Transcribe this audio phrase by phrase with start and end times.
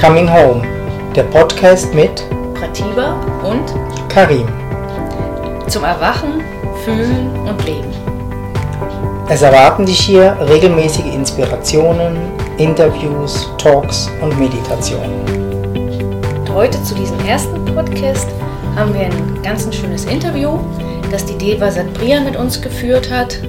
[0.00, 0.62] Coming Home,
[1.16, 2.24] der Podcast mit
[2.54, 3.74] Pratiba und
[4.08, 4.46] Karim.
[5.66, 6.40] Zum Erwachen,
[6.84, 7.88] Fühlen und Leben.
[9.28, 12.16] Es erwarten dich hier regelmäßige Inspirationen,
[12.58, 15.20] Interviews, Talks und Meditationen.
[15.74, 18.28] Und heute zu diesem ersten Podcast
[18.76, 20.60] haben wir ein ganz ein schönes Interview,
[21.10, 23.40] das die Deva Satpriya mit uns geführt hat.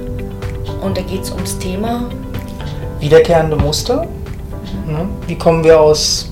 [0.81, 2.09] Und da geht es ums Thema
[3.00, 4.07] Wiederkehrende Muster.
[4.88, 5.07] Ne?
[5.27, 6.29] Wie kommen wir aus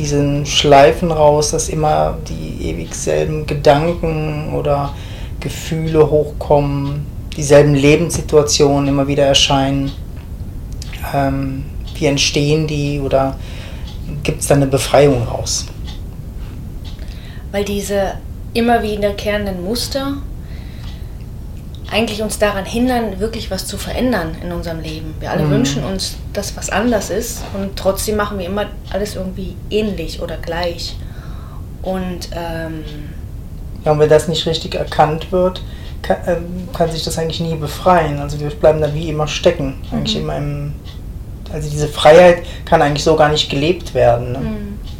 [0.00, 4.94] diesen Schleifen raus, dass immer die ewig selben Gedanken oder
[5.38, 9.92] Gefühle hochkommen, dieselben Lebenssituationen immer wieder erscheinen?
[11.14, 11.64] Ähm,
[11.94, 13.36] wie entstehen die oder
[14.22, 15.66] gibt es da eine Befreiung raus?
[17.52, 18.14] weil diese
[18.54, 20.16] immer wiederkehrenden Muster
[21.90, 25.14] eigentlich uns daran hindern, wirklich was zu verändern in unserem Leben.
[25.20, 25.50] Wir alle Mhm.
[25.50, 30.36] wünschen uns, dass was anders ist und trotzdem machen wir immer alles irgendwie ähnlich oder
[30.36, 30.96] gleich.
[31.82, 32.84] Und ähm,
[33.84, 35.62] Ja, und wenn das nicht richtig erkannt wird,
[36.02, 38.18] kann, ähm, kann sich das eigentlich nie befreien.
[38.20, 39.74] Also wir bleiben da wie immer stecken.
[39.90, 40.22] Eigentlich Mhm.
[40.22, 40.72] immer im.
[41.52, 44.32] Also diese Freiheit kann eigentlich so gar nicht gelebt werden.
[44.32, 44.40] Ne?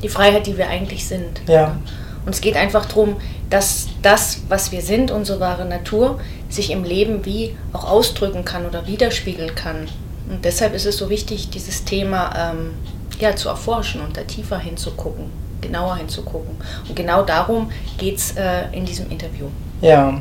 [0.03, 1.43] die Freiheit, die wir eigentlich sind.
[1.47, 1.77] Ja.
[2.25, 3.17] Und es geht einfach darum,
[3.51, 6.19] dass das, was wir sind, unsere wahre Natur,
[6.51, 9.89] sich im Leben wie auch ausdrücken kann oder widerspiegeln kann.
[10.29, 12.73] Und deshalb ist es so wichtig, dieses Thema ähm,
[13.19, 15.27] ja, zu erforschen und da tiefer hinzugucken,
[15.61, 16.57] genauer hinzugucken.
[16.89, 19.47] Und genau darum geht es äh, in diesem Interview.
[19.81, 20.21] Ja.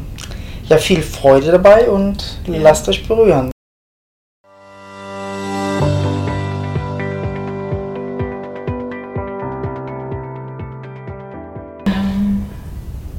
[0.67, 2.59] Ja, viel Freude dabei und Ja.
[2.61, 3.51] lasst euch berühren.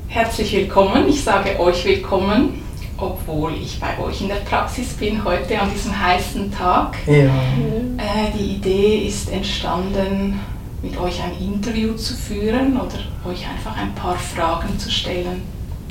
[0.08, 1.08] Herzlich willkommen.
[1.08, 2.62] Ich sage euch willkommen,
[3.00, 6.96] obwohl ich bei euch in der Praxis bin heute an diesem heißen Tag.
[7.06, 7.24] Ja.
[7.24, 10.40] Äh, die Idee ist entstanden,
[10.82, 12.98] mit euch ein Interview zu führen oder
[13.30, 15.42] euch einfach ein paar Fragen zu stellen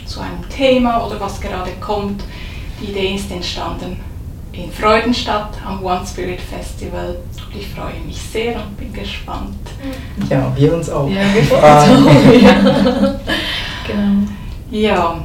[0.05, 2.23] zu einem Thema oder was gerade kommt.
[2.81, 3.99] Die Idee ist entstanden
[4.51, 9.55] in Freudenstadt am One Spirit Festival und ich freue mich sehr und bin gespannt.
[10.29, 11.09] ja, wir uns auch.
[11.09, 13.19] Ja, wir Fragen.
[13.87, 14.27] Genau.
[14.69, 15.19] Ja,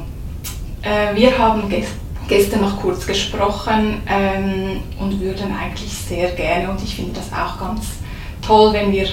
[0.85, 1.87] äh, wir haben ges
[2.27, 7.59] gestern noch kurz gesprochen ähm, und würden eigentlich sehr gerne, und ich finde das auch
[7.59, 7.85] ganz
[8.41, 9.07] toll, wenn wir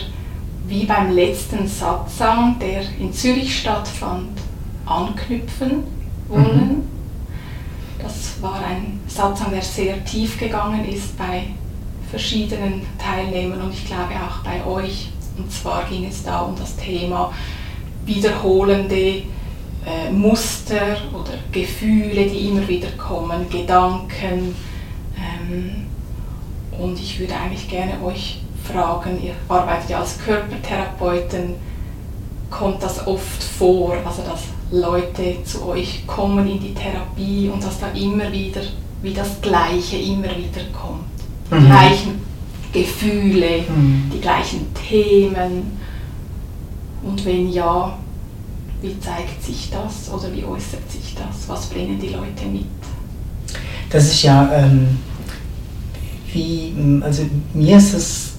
[0.66, 4.30] wie beim letzten Satsang, der in Zürich stattfand,
[4.86, 5.84] anknüpfen
[6.28, 6.88] wollen.
[7.98, 11.48] Das war ein Satsang, der sehr tief gegangen ist bei
[12.10, 15.10] verschiedenen Teilnehmern und ich glaube auch bei euch.
[15.36, 17.32] Und zwar ging es da um das Thema
[18.04, 19.22] wiederholende
[19.86, 24.54] äh, Muster oder Gefühle, die immer wieder kommen, Gedanken.
[25.16, 25.86] Ähm,
[26.78, 31.54] und ich würde eigentlich gerne euch fragen, ihr arbeitet ja als Körpertherapeuten,
[32.50, 37.80] kommt das oft vor, also dass Leute zu euch kommen in die Therapie und dass
[37.80, 38.60] da immer wieder
[39.02, 41.04] wie das Gleiche immer wieder kommt.
[41.50, 41.66] Die Mhm.
[41.66, 42.22] gleichen
[42.72, 44.10] Gefühle, Mhm.
[44.14, 45.78] die gleichen Themen.
[47.02, 47.98] Und wenn ja,
[48.82, 51.48] wie zeigt sich das oder wie äußert sich das?
[51.48, 52.66] Was bringen die Leute mit?
[53.88, 54.98] Das ist ja, ähm,
[56.32, 57.22] wie, also
[57.54, 58.32] mir ist es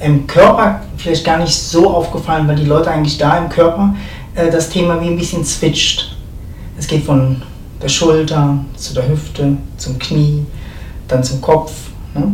[0.00, 3.94] im Körper vielleicht gar nicht so aufgefallen, weil die Leute eigentlich da im Körper
[4.34, 6.16] äh, das Thema wie ein bisschen switcht.
[6.76, 7.42] Es geht von
[7.80, 10.44] der Schulter zu der Hüfte, zum Knie,
[11.06, 11.72] dann zum Kopf.
[12.14, 12.32] Ne?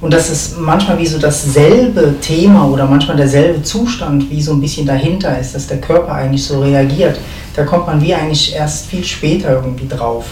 [0.00, 4.60] Und das ist manchmal wie so dasselbe Thema oder manchmal derselbe Zustand, wie so ein
[4.60, 7.18] bisschen dahinter ist, dass der Körper eigentlich so reagiert.
[7.54, 10.26] Da kommt man wie eigentlich erst viel später irgendwie drauf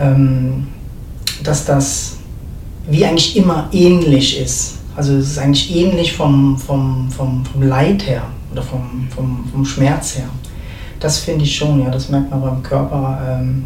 [0.00, 0.66] ähm,
[1.42, 2.16] dass das
[2.88, 4.78] wie eigentlich immer ähnlich ist.
[4.96, 9.64] Also es ist eigentlich ähnlich vom, vom, vom, vom Leid her oder vom, vom, vom
[9.64, 10.28] Schmerz her.
[10.98, 13.64] Das finde ich schon, ja, das merkt man beim Körper ähm,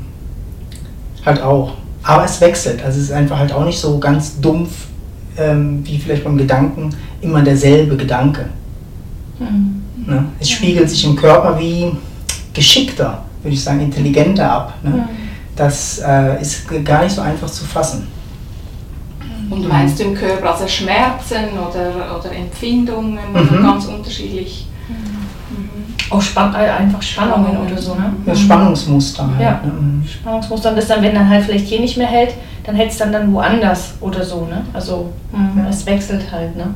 [1.25, 1.73] halt auch.
[2.03, 4.71] Aber es wechselt, also es ist einfach halt auch nicht so ganz dumpf
[5.37, 6.91] ähm, wie vielleicht beim Gedanken
[7.21, 8.47] immer derselbe Gedanke.
[10.07, 10.25] Ne?
[10.41, 11.93] Es spiegelt sich im Körper wie
[12.53, 14.75] geschickter, würde ich sagen, intelligenter ab.
[14.83, 15.09] Ne?
[15.57, 18.09] Das äh, ist gar nicht so einfach zu fassen.
[19.51, 23.63] Und meinst du im Körper also Schmerzen oder, oder Empfindungen oder Mhm.
[23.63, 24.67] ganz unterschiedlich?
[26.11, 28.13] Auch spann äh, einfach Spannungen oder so, ne?
[28.27, 29.41] Das Spannungsmuster halt.
[29.41, 29.61] Ja.
[29.65, 29.73] Ne?
[29.73, 30.05] Mhm.
[30.07, 30.71] Spannungsmuster.
[30.71, 32.35] Und das dann, wenn dann halt vielleicht hier nicht mehr hält,
[32.65, 34.63] dann hält es dann, dann woanders oder so, ne?
[34.73, 35.69] Also mhm, Ja.
[35.71, 36.67] es wechselt halt, ne?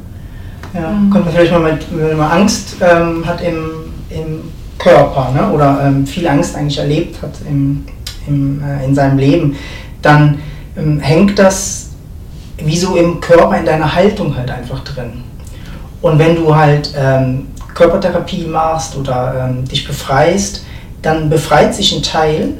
[0.74, 0.90] Ja.
[0.90, 1.10] Mhm.
[1.10, 4.42] Könnte man vielleicht mal mit, wenn man Angst ähm, hat im, im
[4.78, 5.50] Körper ne?
[5.52, 7.84] oder ähm, viel Angst eigentlich erlebt hat im,
[8.26, 9.56] im, äh, in seinem Leben,
[10.02, 10.38] dann
[10.76, 11.90] ähm, hängt das
[12.58, 15.24] wie so im Körper in deiner Haltung halt einfach drin.
[16.02, 20.64] Und wenn du halt ähm, Körpertherapie machst oder ähm, dich befreist,
[21.02, 22.54] dann befreit sich ein Teil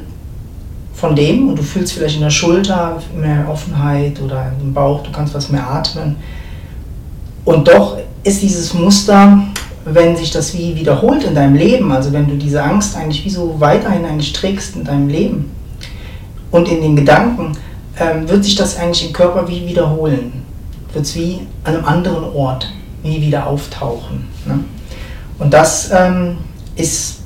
[0.93, 5.11] von dem und du fühlst vielleicht in der Schulter mehr Offenheit oder im Bauch, du
[5.11, 6.15] kannst was mehr atmen.
[7.43, 9.39] Und doch ist dieses Muster,
[9.85, 13.29] wenn sich das wie wiederholt in deinem Leben, also wenn du diese Angst eigentlich wie
[13.29, 15.51] so weiterhin eigentlich trägst in deinem Leben
[16.51, 17.53] und in den Gedanken,
[17.99, 20.43] ähm, wird sich das eigentlich im Körper wie wiederholen.
[20.93, 22.71] Wird es wie an einem anderen Ort
[23.01, 24.27] wie wieder auftauchen.
[24.45, 24.59] Ne?
[25.39, 26.37] Und das ähm,
[26.75, 27.19] ist,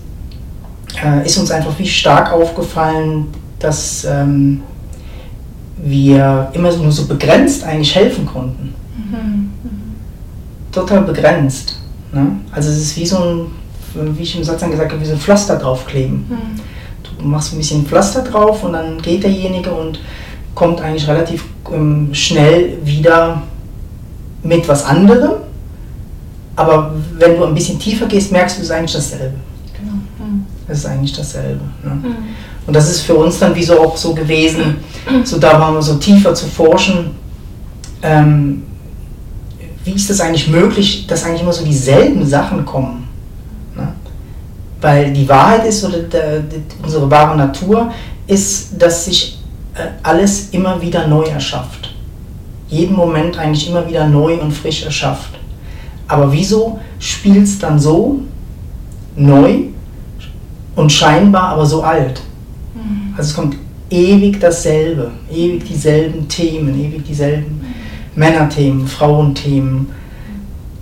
[1.04, 3.28] äh, ist uns einfach wie stark aufgefallen,
[3.60, 4.64] dass ähm,
[5.78, 8.74] wir immer nur so begrenzt eigentlich helfen konnten.
[8.96, 9.50] Mhm.
[10.72, 11.80] Total begrenzt.
[12.12, 12.28] Ne?
[12.52, 13.46] Also es ist wie so ein,
[14.16, 16.26] wie ich im Satz dann gesagt habe, wie so ein Pflaster draufkleben.
[16.30, 17.18] Mhm.
[17.20, 20.00] Du machst ein bisschen Pflaster drauf und dann geht derjenige und
[20.56, 23.44] kommt eigentlich relativ ähm, schnell wieder
[24.44, 25.34] mit was anderem.
[26.56, 29.36] Aber wenn du ein bisschen tiefer gehst, merkst du, es ist eigentlich dasselbe.
[29.78, 29.94] Genau.
[30.20, 30.46] Mhm.
[30.68, 31.62] Es ist eigentlich dasselbe.
[31.84, 31.92] Ne?
[31.92, 32.16] Mhm.
[32.68, 34.78] Und das ist für uns dann wie so auch so gewesen,
[35.24, 37.12] so da waren wir so tiefer zu forschen.
[38.04, 38.64] Ähm,
[39.84, 43.08] wie ist das eigentlich möglich, dass eigentlich immer so dieselben Sachen kommen?
[43.76, 43.94] Ne?
[44.80, 47.92] Weil die Wahrheit ist, oder der, der, unsere wahre Natur
[48.28, 49.40] ist, dass sich
[49.74, 51.94] äh, alles immer wieder neu erschafft.
[52.68, 55.41] Jeden Moment eigentlich immer wieder neu und frisch erschafft.
[56.12, 58.20] Aber wieso spielt es dann so
[59.16, 59.60] neu
[60.76, 62.22] und scheinbar aber so alt?
[63.16, 63.56] Also es kommt
[63.90, 67.62] ewig dasselbe, ewig dieselben Themen, ewig dieselben
[68.16, 69.88] Männerthemen, Frauenthemen,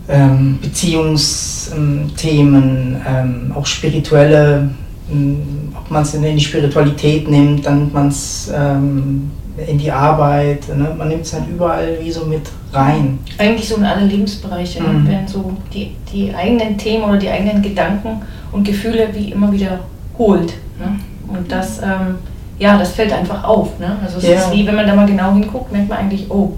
[0.07, 4.71] ähm, Beziehungsthemen, ähm, auch spirituelle,
[5.11, 5.41] ähm,
[5.75, 9.29] ob man es in die Spiritualität nimmt, dann nimmt man es ähm,
[9.67, 10.93] in die Arbeit, ne?
[10.97, 13.19] man nimmt es halt überall wie so mit rein.
[13.37, 14.89] Eigentlich so in alle Lebensbereiche ne?
[14.89, 15.07] mhm.
[15.07, 18.21] werden so die, die eigenen Themen oder die eigenen Gedanken
[18.51, 19.79] und Gefühle wie immer wieder
[20.17, 20.53] holt.
[20.79, 20.99] Ne?
[21.27, 22.15] Und das, ähm,
[22.57, 23.79] ja, das fällt einfach auf.
[23.79, 23.97] Ne?
[24.03, 24.35] Also es ja.
[24.35, 26.53] ist wie, wenn man da mal genau hinguckt, merkt man eigentlich, oh,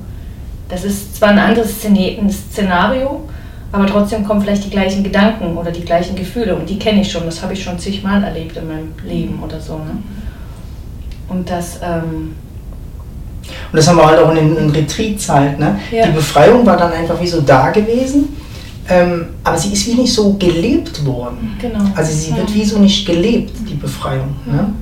[0.69, 3.21] das ist zwar ein anderes Szenario,
[3.71, 7.11] aber trotzdem kommen vielleicht die gleichen Gedanken oder die gleichen Gefühle und die kenne ich
[7.11, 9.77] schon, das habe ich schon zigmal erlebt in meinem Leben oder so.
[9.77, 9.97] Ne?
[11.29, 11.79] Und das...
[11.83, 12.35] Ähm,
[13.71, 15.59] und das haben wir halt auch in den Retreats halt.
[15.59, 15.79] Ne?
[15.91, 16.05] Ja.
[16.05, 18.29] Die Befreiung war dann einfach wie so da gewesen
[18.91, 21.55] ähm, aber sie ist wie nicht so gelebt worden.
[21.59, 21.79] Genau.
[21.95, 24.35] Also sie wird wie so nicht gelebt, die Befreiung.
[24.45, 24.73] Ne?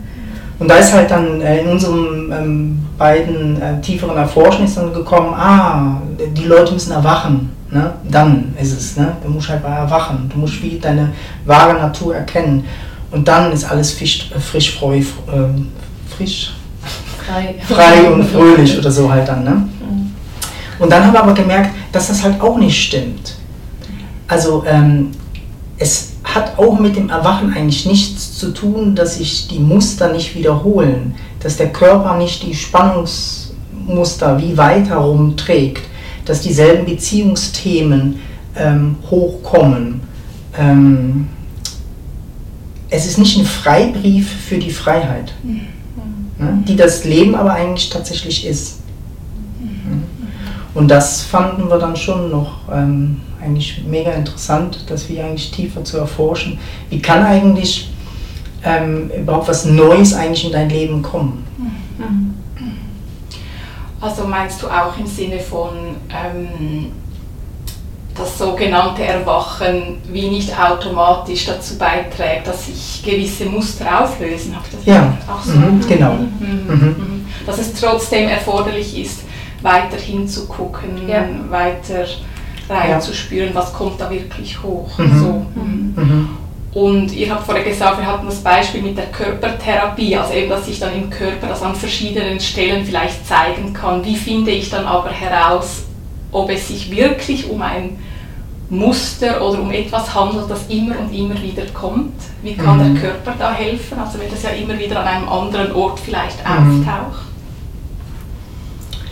[0.58, 4.94] Und da ist halt dann äh, in unseren ähm, beiden äh, tieferen Erforschen ist dann
[4.94, 6.02] gekommen, ah,
[6.36, 7.52] die Leute müssen erwachen.
[7.72, 7.94] Ne?
[8.10, 9.16] Dann ist es, ne?
[9.24, 11.12] du musst halt mal erwachen, du musst wie deine
[11.46, 12.66] wahre Natur erkennen.
[13.12, 15.04] Und dann ist alles frisch, äh, frisch, freu, äh,
[16.18, 16.54] frisch,
[17.26, 17.56] frei.
[17.68, 19.44] frei und fröhlich oder so halt dann.
[19.44, 19.52] Ne?
[19.52, 20.12] Mhm.
[20.80, 23.36] Und dann haben wir aber gemerkt, dass das halt auch nicht stimmt.
[24.28, 25.12] Also ähm,
[25.78, 30.36] es hat auch mit dem Erwachen eigentlich nichts zu tun, dass sich die Muster nicht
[30.36, 35.84] wiederholen, dass der Körper nicht die Spannungsmuster wie weiter rumträgt,
[36.26, 38.20] dass dieselben Beziehungsthemen
[38.56, 40.02] ähm, hochkommen.
[40.58, 41.28] Ähm,
[42.90, 45.62] es ist nicht ein Freibrief für die Freiheit, mhm.
[46.40, 48.80] Ne, die das Leben aber eigentlich tatsächlich ist.
[49.60, 50.04] Mhm.
[50.74, 55.84] Und das fanden wir dann schon noch ähm, eigentlich mega interessant, das wir eigentlich tiefer
[55.84, 56.58] zu erforschen.
[56.90, 57.92] Wie kann eigentlich
[58.64, 61.46] ähm, überhaupt was Neues eigentlich in dein Leben kommen?
[61.58, 62.36] Mhm.
[64.02, 65.72] Also meinst du auch im Sinne von
[66.10, 66.92] ähm,
[68.20, 74.56] das sogenannte Erwachen wie nicht automatisch dazu beiträgt, dass sich gewisse Muster auflösen?
[74.86, 75.54] ja, auch so?
[75.54, 76.14] Mhm, genau.
[76.14, 76.66] Mhm.
[76.68, 76.74] Mhm.
[76.74, 77.26] mhm.
[77.46, 79.22] Dass es trotzdem erforderlich ist,
[79.62, 81.26] weiter hinzugucken, ja.
[81.50, 82.06] weiter
[82.70, 84.98] reinzuspüren, was kommt da wirklich hoch.
[84.98, 85.20] Mhm.
[85.20, 85.46] So.
[85.56, 85.94] Mhm.
[85.96, 86.30] mhm.
[86.72, 90.68] Und ihr habt vorher gesagt, wir hatten das Beispiel mit der Körpertherapie, also eben, dass
[90.68, 94.06] sich dann im Körper das an verschiedenen Stellen vielleicht zeigen kann.
[94.06, 95.84] Wie finde ich dann aber heraus,
[96.32, 97.98] ob es sich wirklich um ein
[98.70, 102.14] Muster oder um etwas handelt, das immer und immer wieder kommt?
[102.44, 102.94] Wie kann mhm.
[102.94, 103.98] der Körper da helfen?
[104.00, 106.86] Also wenn das ja immer wieder an einem anderen Ort vielleicht mhm.
[106.86, 107.26] auftaucht.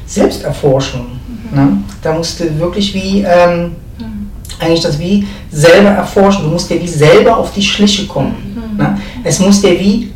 [0.06, 1.08] Selbsterforschung.
[1.52, 1.84] Ne?
[2.02, 4.30] Da musst du wirklich wie, ähm, mhm.
[4.60, 6.44] eigentlich das wie selber erforschen.
[6.44, 8.36] Du musst dir wie selber auf die Schliche kommen.
[8.72, 8.78] Mhm.
[8.78, 9.02] Ne?
[9.24, 10.14] Es muss dir wie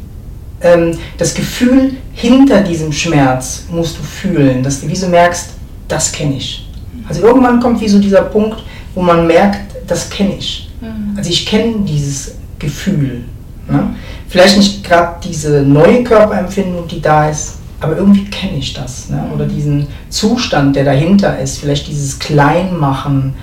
[0.62, 5.50] ähm, das Gefühl hinter diesem Schmerz musst du fühlen, dass du wie so merkst,
[5.88, 6.67] das kenne ich.
[7.07, 8.63] Also irgendwann kommt wie so dieser Punkt,
[8.95, 10.69] wo man merkt, das kenne ich.
[10.81, 11.17] Mhm.
[11.17, 13.24] Also ich kenne dieses Gefühl.
[13.69, 13.95] Ne?
[14.27, 19.10] Vielleicht nicht gerade diese neue Körperempfindung, die da ist, aber irgendwie kenne ich das.
[19.10, 19.24] Ne?
[19.33, 23.33] Oder diesen Zustand, der dahinter ist, vielleicht dieses Kleinmachen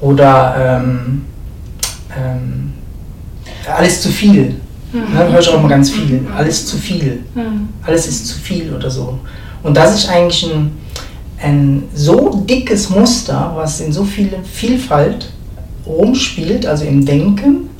[0.00, 1.22] Oder ähm,
[2.16, 2.72] ähm,
[3.76, 4.56] alles zu viel.
[4.92, 5.14] Mhm.
[5.14, 6.26] Ne, höre ich auch mal ganz viel.
[6.36, 7.24] Alles zu viel.
[7.34, 7.68] Mhm.
[7.82, 9.18] Alles ist zu viel oder so.
[9.62, 10.72] Und das ist eigentlich ein,
[11.42, 15.30] ein so dickes Muster, was in so viel Vielfalt
[15.86, 17.70] rumspielt, also im Denken,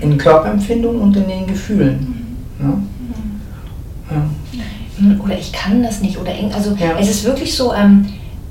[0.00, 2.36] in Körperempfindungen und in den Gefühlen.
[2.58, 2.72] Ne?
[4.10, 4.22] Ja.
[5.24, 6.18] Oder ich kann das nicht.
[6.18, 6.98] Oder eng- also Ja.
[6.98, 8.06] es ist wirklich so, ähm,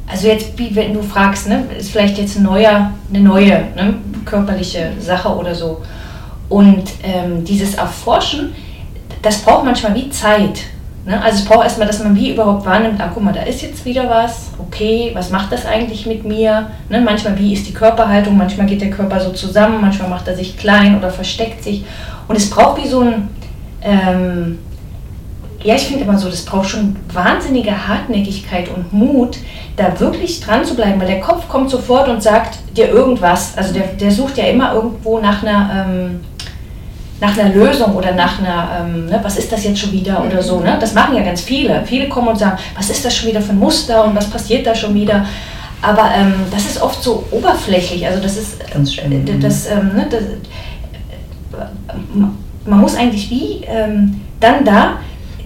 [0.08, 3.96] also jetzt, wie wenn du fragst, ne, ist vielleicht jetzt ein neuer, eine neue ne,
[4.26, 5.82] körperliche Sache oder so.
[6.50, 8.50] Und ähm, dieses Erforschen,
[9.22, 10.62] das braucht manchmal wie Zeit.
[11.10, 11.20] Ne?
[11.24, 13.84] Also es braucht erstmal, dass man wie überhaupt wahrnimmt, ah guck mal, da ist jetzt
[13.84, 16.70] wieder was, okay, was macht das eigentlich mit mir?
[16.88, 17.02] Ne?
[17.02, 20.56] Manchmal, wie ist die Körperhaltung, manchmal geht der Körper so zusammen, manchmal macht er sich
[20.56, 21.84] klein oder versteckt sich.
[22.28, 23.28] Und es braucht wie so ein,
[23.82, 24.60] ähm,
[25.64, 29.40] ja, ich finde immer so, das braucht schon wahnsinnige Hartnäckigkeit und Mut,
[29.78, 33.58] da wirklich dran zu bleiben, weil der Kopf kommt sofort und sagt dir irgendwas.
[33.58, 36.20] Also der, der sucht ja immer irgendwo nach einer, ähm,
[37.22, 40.42] nach einer Lösung oder nach einer, ähm, ne, was ist das jetzt schon wieder oder
[40.42, 40.60] so.
[40.60, 40.78] Ne?
[40.80, 41.84] Das machen ja ganz viele.
[41.86, 44.66] Viele kommen und sagen, was ist das schon wieder für ein Muster und was passiert
[44.66, 45.26] da schon wieder.
[45.82, 48.06] Aber ähm, das ist oft so oberflächlich.
[48.06, 49.12] Also das ist, Ganz schön.
[49.28, 50.24] äh, das, ähm, ne, das,
[52.66, 55.00] man muss eigentlich wie ähm, dann da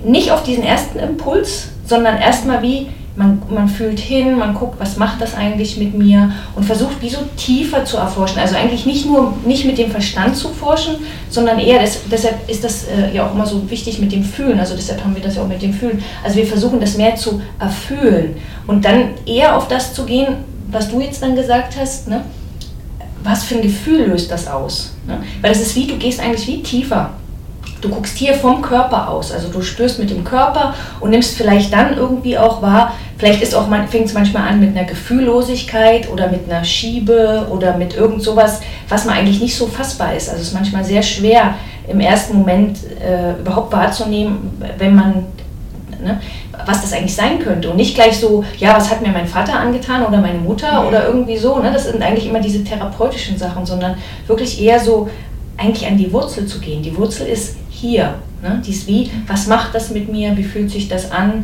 [0.03, 4.97] nicht auf diesen ersten Impuls, sondern erstmal wie, man, man fühlt hin, man guckt, was
[4.97, 8.39] macht das eigentlich mit mir und versucht wie so tiefer zu erforschen.
[8.39, 10.95] Also eigentlich nicht nur nicht mit dem Verstand zu forschen,
[11.29, 14.59] sondern eher, das, deshalb ist das äh, ja auch immer so wichtig mit dem Fühlen,
[14.59, 16.03] also deshalb haben wir das ja auch mit dem Fühlen.
[16.23, 20.37] Also wir versuchen das mehr zu erfühlen und dann eher auf das zu gehen,
[20.71, 22.23] was du jetzt dann gesagt hast, ne?
[23.23, 24.95] was für ein Gefühl löst das aus?
[25.07, 25.23] Ne?
[25.41, 27.11] Weil das ist wie, du gehst eigentlich wie tiefer.
[27.83, 31.73] Du guckst hier vom Körper aus, also du spürst mit dem Körper und nimmst vielleicht
[31.73, 36.29] dann irgendwie auch wahr, vielleicht ist auch fängt es manchmal an mit einer Gefühllosigkeit oder
[36.29, 40.29] mit einer Schiebe oder mit irgend sowas, was man eigentlich nicht so fassbar ist.
[40.29, 45.25] Also es ist manchmal sehr schwer im ersten Moment äh, überhaupt wahrzunehmen, wenn man
[46.01, 46.21] ne,
[46.65, 47.69] was das eigentlich sein könnte.
[47.69, 51.07] Und nicht gleich so, ja, was hat mir mein Vater angetan oder meine Mutter oder
[51.07, 51.59] irgendwie so.
[51.59, 51.71] Ne?
[51.71, 53.95] Das sind eigentlich immer diese therapeutischen Sachen, sondern
[54.27, 55.09] wirklich eher so
[55.57, 56.81] eigentlich an die Wurzel zu gehen.
[56.81, 58.15] Die Wurzel ist hier.
[58.41, 58.61] Ne?
[58.65, 61.43] Die ist wie, was macht das mit mir, wie fühlt sich das an,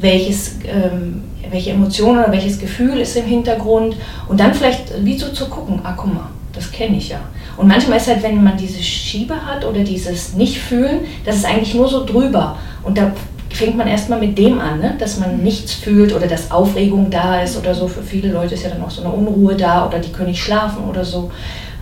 [0.00, 3.96] welches, ähm, welche Emotion oder welches Gefühl ist im Hintergrund.
[4.28, 7.20] Und dann vielleicht wie so zu gucken, ah guck mal, das kenne ich ja.
[7.56, 11.74] Und manchmal ist halt, wenn man diese Schiebe hat oder dieses Nicht-Fühlen, das ist eigentlich
[11.74, 12.56] nur so drüber.
[12.82, 13.12] Und da
[13.50, 14.96] fängt man erstmal mit dem an, ne?
[14.98, 17.86] dass man nichts fühlt oder dass Aufregung da ist oder so.
[17.86, 20.42] Für viele Leute ist ja dann auch so eine Unruhe da oder die können nicht
[20.42, 21.30] schlafen oder so,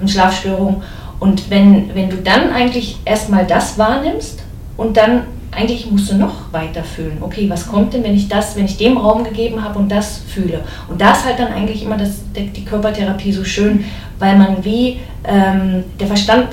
[0.00, 0.82] eine Schlafstörung.
[1.20, 4.42] Und wenn, wenn du dann eigentlich erstmal das wahrnimmst
[4.76, 7.18] und dann eigentlich musst du noch weiter fühlen.
[7.20, 10.18] Okay, was kommt denn, wenn ich das, wenn ich dem Raum gegeben habe und das
[10.28, 10.60] fühle?
[10.88, 13.84] Und da ist halt dann eigentlich immer das, die Körpertherapie so schön,
[14.18, 16.48] weil man wie ähm, der Verstand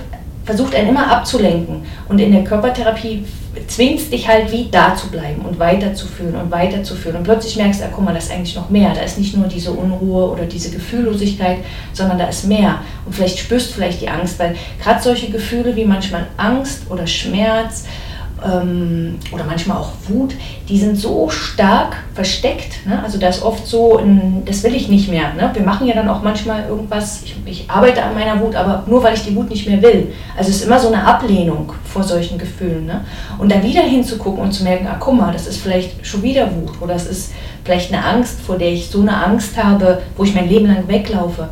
[0.47, 1.83] versucht einen immer abzulenken.
[2.07, 3.25] Und in der Körpertherapie
[3.67, 7.17] zwingst dich halt wie da zu bleiben und weiter zu fühlen und weiter zu fühlen.
[7.17, 8.93] Und plötzlich merkst du, ah, guck mal, da ist eigentlich noch mehr.
[8.95, 11.57] Da ist nicht nur diese Unruhe oder diese Gefühllosigkeit,
[11.91, 12.79] sondern da ist mehr.
[13.05, 17.05] Und vielleicht spürst du vielleicht die Angst, weil gerade solche Gefühle wie manchmal Angst oder
[17.05, 17.85] Schmerz
[18.39, 20.35] oder manchmal auch Wut,
[20.69, 22.85] die sind so stark versteckt.
[22.85, 23.01] Ne?
[23.03, 25.33] Also da ist oft so, ein, das will ich nicht mehr.
[25.33, 25.49] Ne?
[25.53, 29.01] Wir machen ja dann auch manchmal irgendwas, ich, ich arbeite an meiner Wut, aber nur
[29.01, 30.13] weil ich die Wut nicht mehr will.
[30.37, 32.85] Also es ist immer so eine Ablehnung vor solchen Gefühlen.
[32.85, 33.05] Ne?
[33.39, 36.47] Und da wieder hinzugucken und zu merken, ah guck mal, das ist vielleicht schon wieder
[36.55, 40.23] Wut oder es ist vielleicht eine Angst, vor der ich so eine Angst habe, wo
[40.23, 41.49] ich mein Leben lang weglaufe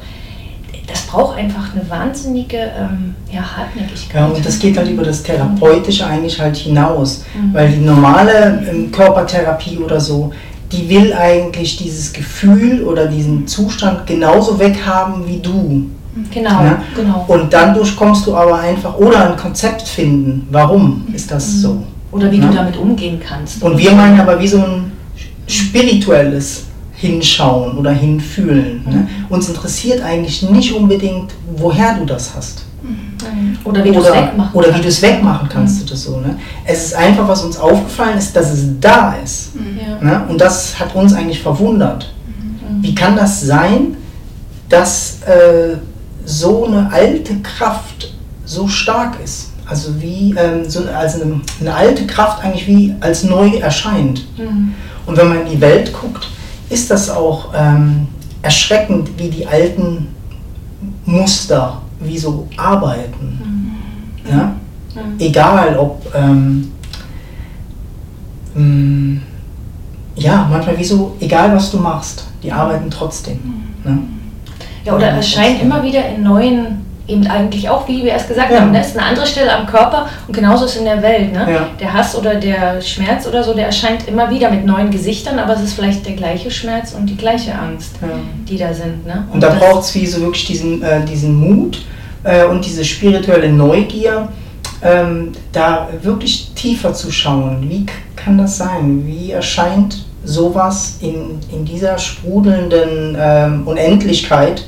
[0.87, 4.21] das braucht einfach eine wahnsinnige ähm, ja, Hartnäckigkeit.
[4.21, 7.23] Ja, und das geht halt über das Therapeutische eigentlich halt hinaus.
[7.33, 7.53] Mhm.
[7.53, 10.31] Weil die normale ähm, Körpertherapie oder so,
[10.71, 15.89] die will eigentlich dieses Gefühl oder diesen Zustand genauso weghaben wie du.
[16.31, 16.83] Genau, ja?
[16.95, 17.25] genau.
[17.27, 21.59] Und dann durchkommst du aber einfach, oder ein Konzept finden, warum ist das mhm.
[21.59, 21.83] so.
[22.11, 22.47] Oder wie ja?
[22.47, 23.61] du damit umgehen kannst.
[23.61, 24.91] Und wir meinen aber wie so ein
[25.47, 26.65] spirituelles
[27.05, 28.83] hinschauen oder hinfühlen.
[28.85, 28.93] Mhm.
[28.93, 29.07] Ne?
[29.29, 32.65] Uns interessiert eigentlich nicht unbedingt, woher du das hast.
[32.81, 33.57] Mhm.
[33.63, 34.79] Oder wie du es wegmachen Oder kannst.
[34.79, 35.83] wie du es wegmachen kannst.
[35.83, 35.89] Mhm.
[35.89, 36.38] Das so, ne?
[36.65, 39.51] Es ist einfach, was uns aufgefallen ist, dass es da ist.
[39.55, 40.03] Ja.
[40.03, 40.25] Ne?
[40.27, 42.13] Und das hat uns eigentlich verwundert.
[42.27, 42.83] Mhm.
[42.83, 43.97] Wie kann das sein,
[44.69, 45.77] dass äh,
[46.25, 48.13] so eine alte Kraft
[48.45, 49.51] so stark ist?
[49.67, 54.25] Also wie ähm, so, also eine, eine, alte Kraft eigentlich wie als neu erscheint.
[54.38, 54.75] Mhm.
[55.07, 56.27] Und wenn man in die Welt guckt,
[56.75, 58.08] ist das auch ähm,
[58.41, 60.08] erschreckend, wie die alten
[61.05, 63.39] Muster, wie so arbeiten.
[64.25, 64.29] Mhm.
[64.29, 64.55] Ja?
[64.94, 65.20] Mhm.
[65.20, 66.74] Egal ob, ähm,
[68.55, 69.22] mh,
[70.17, 73.39] ja, manchmal wie so, egal was du machst, die arbeiten trotzdem.
[73.86, 74.00] Ne?
[74.84, 78.62] Ja, oder erscheint immer wieder in neuen, eben eigentlich auch, wie wir erst gesagt Ja.
[78.62, 81.31] haben, das ist eine andere Stelle am Körper und genauso ist es in der Welt.
[81.33, 81.47] Ne?
[81.51, 81.67] Ja.
[81.79, 85.53] Der Hass oder der Schmerz oder so, der erscheint immer wieder mit neuen Gesichtern, aber
[85.53, 88.07] es ist vielleicht der gleiche Schmerz und die gleiche Angst, Ja.
[88.50, 89.05] die da sind.
[89.05, 89.27] Ne?
[89.31, 91.83] Und da das- braucht es wie so wirklich diesen, äh, diesen Mut
[92.24, 94.27] äh, und diese spirituelle Neugier,
[94.81, 97.65] ähm, da wirklich tiefer zu schauen.
[97.69, 97.85] Wie
[98.15, 99.03] kann das sein?
[99.05, 104.65] Wie erscheint sowas in, in dieser sprudelnden ähm, Unendlichkeit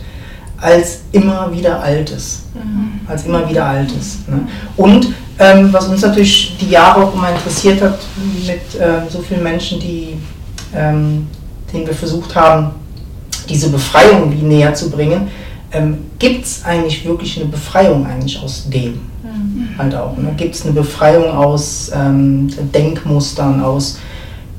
[0.60, 2.44] als immer wieder Altes?
[3.08, 4.20] Als immer wieder Altes.
[4.28, 4.48] Ne?
[4.76, 8.00] Und ähm, was uns natürlich die Jahre auch immer interessiert hat,
[8.46, 10.18] mit ähm, so vielen Menschen, die,
[10.74, 11.28] ähm,
[11.72, 12.72] denen wir versucht haben,
[13.48, 15.28] diese Befreiung wie näher zu bringen,
[15.72, 19.00] ähm, gibt es eigentlich wirklich eine Befreiung eigentlich aus dem?
[19.78, 20.18] Halt auch.
[20.18, 20.34] Ne?
[20.36, 24.00] Gibt es eine Befreiung aus ähm, Denkmustern, aus,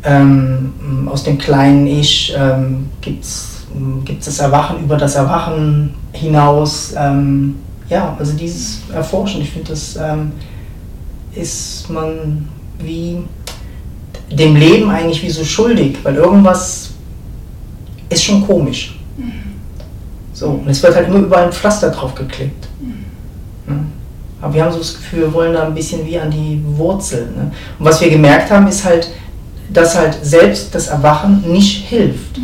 [0.04, 2.32] ähm, aus dem kleinen Ich?
[2.38, 3.57] Ähm, gibt es
[4.24, 6.94] das Erwachen über das Erwachen hinaus?
[6.96, 7.56] Ähm,
[7.88, 10.32] ja, also dieses Erforschen, ich finde, das ähm,
[11.34, 12.48] ist man
[12.78, 13.18] wie
[14.30, 16.90] dem Leben eigentlich wie so schuldig, weil irgendwas
[18.08, 18.98] ist schon komisch.
[20.32, 22.68] So, und es wird halt immer überall ein Pflaster drauf geklebt.
[23.66, 23.86] Ne?
[24.40, 27.26] Aber wir haben so das Gefühl, wir wollen da ein bisschen wie an die Wurzel.
[27.36, 27.50] Ne?
[27.78, 29.10] Und was wir gemerkt haben, ist halt,
[29.72, 32.38] dass halt selbst das Erwachen nicht hilft.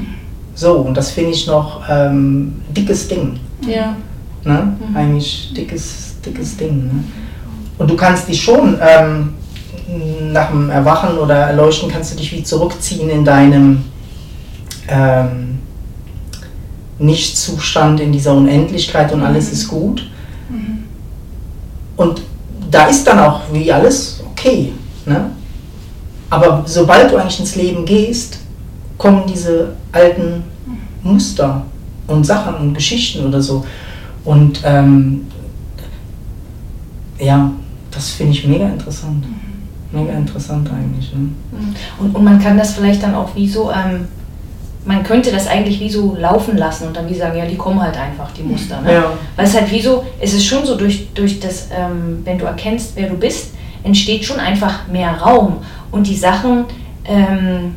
[0.55, 3.39] So, und das finde ich noch ähm, dickes Ding.
[3.67, 3.97] Ja.
[4.45, 4.77] Ne?
[4.95, 6.85] Eigentlich dickes, dickes Ding.
[6.85, 7.05] Ne?
[7.79, 9.35] Und du kannst dich schon ähm,
[10.33, 13.85] nach dem Erwachen oder Erleuchten kannst du dich wie zurückziehen in deinem
[14.89, 15.59] ähm,
[16.99, 20.09] Nichtzustand, in dieser Unendlichkeit und alles ist gut.
[21.97, 22.23] Und
[22.71, 24.73] da ist dann auch wie alles okay.
[25.07, 25.31] Ne?
[26.31, 28.39] Aber sobald du eigentlich ins Leben gehst,
[28.99, 30.45] kommen diese alten
[31.03, 31.65] Muster
[32.07, 33.65] und Sachen und Geschichten oder so.
[34.25, 35.27] Und ähm,
[37.19, 37.51] ja,
[37.90, 39.25] das finde ich mega interessant.
[39.92, 41.12] Mega interessant eigentlich.
[41.14, 41.29] Ne?
[41.99, 44.07] Und, und man kann das vielleicht dann auch wie so, ähm,
[44.85, 47.81] man könnte das eigentlich wie so laufen lassen und dann wie sagen, ja, die kommen
[47.81, 48.81] halt einfach, die Muster.
[48.83, 48.95] Ne?
[48.95, 49.12] Ja.
[49.37, 52.45] Weil es halt wie so, es ist schon so durch, durch das, ähm, wenn du
[52.45, 55.59] erkennst, wer du bist, entsteht schon einfach mehr Raum.
[55.90, 56.64] Und die Sachen,
[57.05, 57.77] ähm,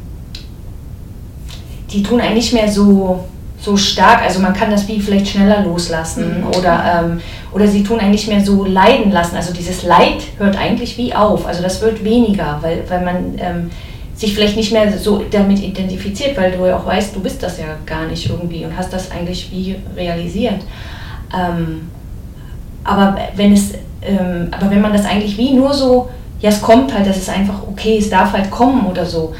[1.91, 3.25] die tun einen nicht mehr so,
[3.59, 7.21] so stark, also man kann das wie vielleicht schneller loslassen oder, ähm,
[7.51, 9.35] oder sie tun einen nicht mehr so leiden lassen.
[9.35, 13.69] Also dieses Leid hört eigentlich wie auf, also das wird weniger, weil, weil man ähm,
[14.15, 17.59] sich vielleicht nicht mehr so damit identifiziert, weil du ja auch weißt, du bist das
[17.59, 20.61] ja gar nicht irgendwie und hast das eigentlich wie realisiert.
[21.33, 21.89] Ähm,
[22.83, 26.93] aber wenn es, ähm, aber wenn man das eigentlich wie nur so, ja es kommt
[26.93, 29.33] halt, das ist einfach okay, es darf halt kommen oder so,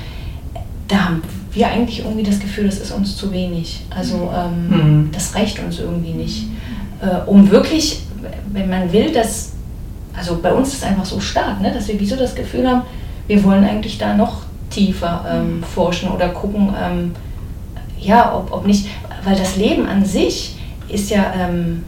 [0.87, 1.21] da haben
[1.53, 3.85] wir eigentlich irgendwie das Gefühl, das ist uns zu wenig.
[3.89, 5.11] Also ähm, Mhm.
[5.11, 6.45] das reicht uns irgendwie nicht.
[7.01, 8.01] Äh, um wirklich,
[8.51, 9.53] wenn man will, dass,
[10.17, 12.81] also bei uns ist es einfach so stark, ne, dass wir wieso das Gefühl haben,
[13.27, 17.11] wir wollen eigentlich da noch tiefer ähm, forschen oder gucken, ähm,
[17.99, 18.87] ja, ob, ob nicht,
[19.23, 20.55] weil das Leben an sich
[20.89, 21.83] ist ja, ähm,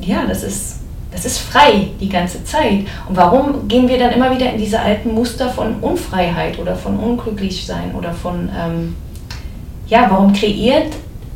[0.00, 0.80] ja, das ist,
[1.16, 2.84] das ist frei die ganze Zeit.
[3.08, 6.98] Und warum gehen wir dann immer wieder in diese alten Muster von Unfreiheit oder von
[6.98, 8.94] Unglücklichsein oder von, ähm,
[9.88, 10.92] ja, warum kreiert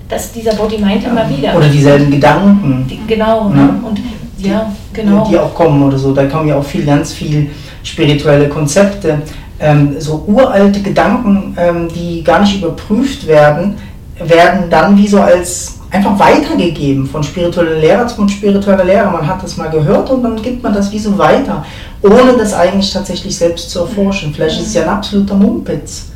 [0.07, 1.57] das dieser Body-Mind immer wieder?
[1.57, 2.87] Oder dieselben Gedanken.
[2.90, 3.57] Die, genau, Ja.
[3.57, 3.75] ne?
[3.83, 4.01] und
[4.37, 5.27] ja, genau.
[5.31, 6.12] die auch kommen oder so.
[6.12, 7.51] Da kommen ja auch viel, ganz viel
[7.83, 9.23] spirituelle Konzepte.
[9.59, 13.77] Ähm, so uralte Gedanken, ähm, die gar nicht überprüft werden,
[14.19, 19.11] werden dann wie so als einfach weitergegeben von spiritueller Lehrer zu spiritueller Lehrer.
[19.11, 21.64] Man hat das mal gehört und dann gibt man das wie so weiter,
[22.03, 24.33] ohne das eigentlich tatsächlich selbst zu erforschen.
[24.33, 26.07] Vielleicht ist es ja ein absoluter Mumpitz,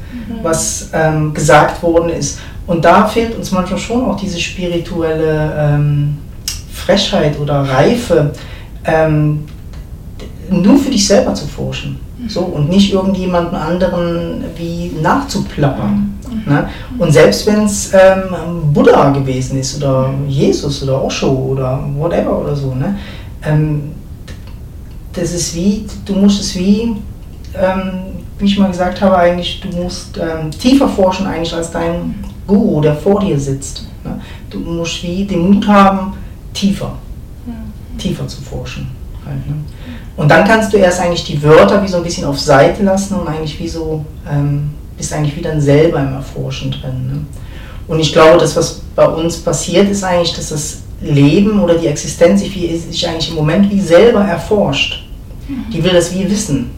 [0.42, 2.38] was ähm, gesagt worden ist.
[2.66, 6.18] Und da fehlt uns manchmal schon auch diese spirituelle ähm,
[6.72, 8.32] Frechheit oder Reife,
[8.84, 9.44] ähm,
[10.50, 12.00] nur für dich selber zu forschen.
[12.28, 16.18] So, und nicht irgendjemanden anderen wie nachzuplappern.
[16.46, 16.68] Ne?
[16.98, 22.54] Und selbst wenn es ähm, Buddha gewesen ist oder Jesus oder Osho oder whatever oder
[22.54, 22.96] so, ne?
[23.42, 23.92] Ähm,
[25.12, 26.96] das ist wie, du musst es wie,
[27.54, 27.90] ähm,
[28.38, 32.16] wie ich mal gesagt habe, eigentlich, du musst ähm, tiefer forschen eigentlich als dein
[32.46, 33.86] Guru, der vor dir sitzt.
[34.02, 34.20] Ne?
[34.50, 36.14] Du musst wie den Mut haben,
[36.52, 36.92] tiefer,
[37.96, 38.90] tiefer zu forschen.
[39.24, 39.54] Halt, ne?
[40.16, 43.14] Und dann kannst du erst eigentlich die Wörter wie so ein bisschen auf Seite lassen
[43.14, 47.06] und eigentlich wie so, ähm, bist eigentlich wieder selber im Erforschen drin.
[47.06, 47.26] Ne?
[47.86, 51.86] Und ich glaube, das, was bei uns passiert, ist eigentlich, dass das Leben oder die
[51.86, 55.02] Existenz sich, eigentlich im Moment wie selber erforscht.
[55.70, 56.70] Die will das wie wissen,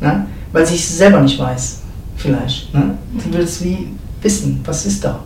[0.00, 0.26] ne?
[0.50, 1.82] weil sie es selber nicht weiß,
[2.16, 2.74] vielleicht.
[2.74, 2.98] Ne?
[3.16, 3.88] Sie will es wie
[4.20, 5.20] wissen, was ist da.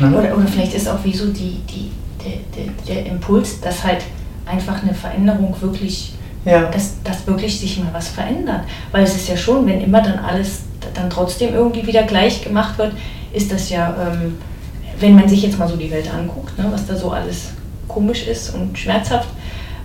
[0.00, 0.16] Ne?
[0.16, 1.90] Oder, oder vielleicht ist auch wie so die, die,
[2.24, 2.72] der, der,
[3.02, 4.02] der Impuls, dass halt
[4.46, 6.12] einfach eine Veränderung wirklich,
[6.44, 6.70] Ja.
[6.70, 8.62] dass, dass wirklich sich mal was verändert.
[8.92, 10.60] Weil es ist ja schon, wenn immer dann alles
[10.94, 12.92] dann trotzdem irgendwie wieder gleich gemacht wird,
[13.32, 14.38] ist das ja, ähm,
[15.00, 17.50] wenn man sich jetzt mal so die Welt anguckt, ne, was da so alles
[17.88, 19.28] komisch ist und schmerzhaft,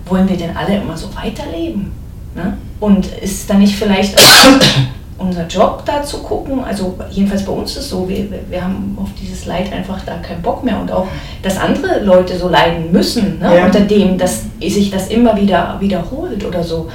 [0.05, 1.91] wollen wir denn alle immer so weiterleben?
[2.35, 2.57] Ne?
[2.79, 4.59] Und ist dann nicht vielleicht auch
[5.17, 6.63] unser Job da zu gucken?
[6.63, 9.99] Also jedenfalls bei uns ist es so, wir, wir- wir haben auf dieses Leid einfach
[10.05, 11.07] da keinen Bock mehr und auch,
[11.41, 13.57] dass andere Leute so leiden müssen, ne?
[13.57, 13.65] Ja.
[13.65, 16.89] unter dem, dass sich das immer wieder wiederholt oder so.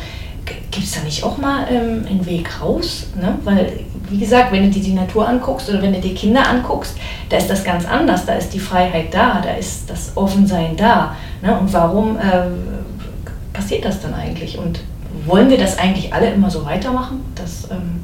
[0.71, 3.07] Gibt es da nicht auch mal ähm, einen Weg raus?
[3.21, 3.35] Ne?
[3.45, 3.73] Weil,
[4.11, 6.95] wie gesagt, wenn du dir die Natur anguckst oder wenn du dir Kinder anguckst,
[7.29, 8.27] da ist das ganz anders.
[8.27, 11.17] Da ist die Freiheit da, da ist das Offensein da.
[11.43, 11.59] Ne?
[11.59, 12.59] Und warum ähm,
[13.53, 14.59] passiert das dann eigentlich?
[14.59, 14.81] Und
[15.27, 17.23] wollen wir das eigentlich alle immer so weitermachen?
[17.35, 18.01] Das ähm,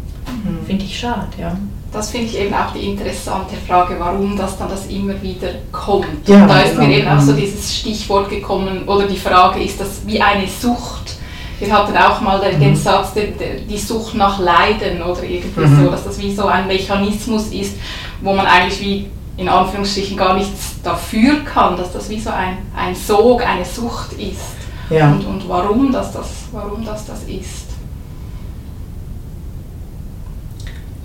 [0.66, 1.56] finde ich schade, ja.
[1.92, 6.28] Das finde ich eben auch die interessante Frage, warum das dann das immer wieder kommt.
[6.28, 6.98] Ja, Und da ist mir genau.
[6.98, 7.36] eben auch so Mhm.
[7.36, 11.16] dieses Stichwort gekommen, oder die Frage, ist das wie eine Sucht?
[11.60, 13.34] Wir hatten auch mal den, den Satz, die,
[13.68, 15.84] die Sucht nach Leiden oder irgendwie Mhm.
[15.84, 17.76] so, dass das wie so ein Mechanismus ist,
[18.22, 22.58] wo man eigentlich wie in Anführungsstrichen gar nichts dafür kann, dass das wie so ein,
[22.76, 24.56] ein Sog, eine Sucht ist.
[24.90, 25.12] Ja.
[25.12, 27.66] Und, und warum, das das, warum das das ist.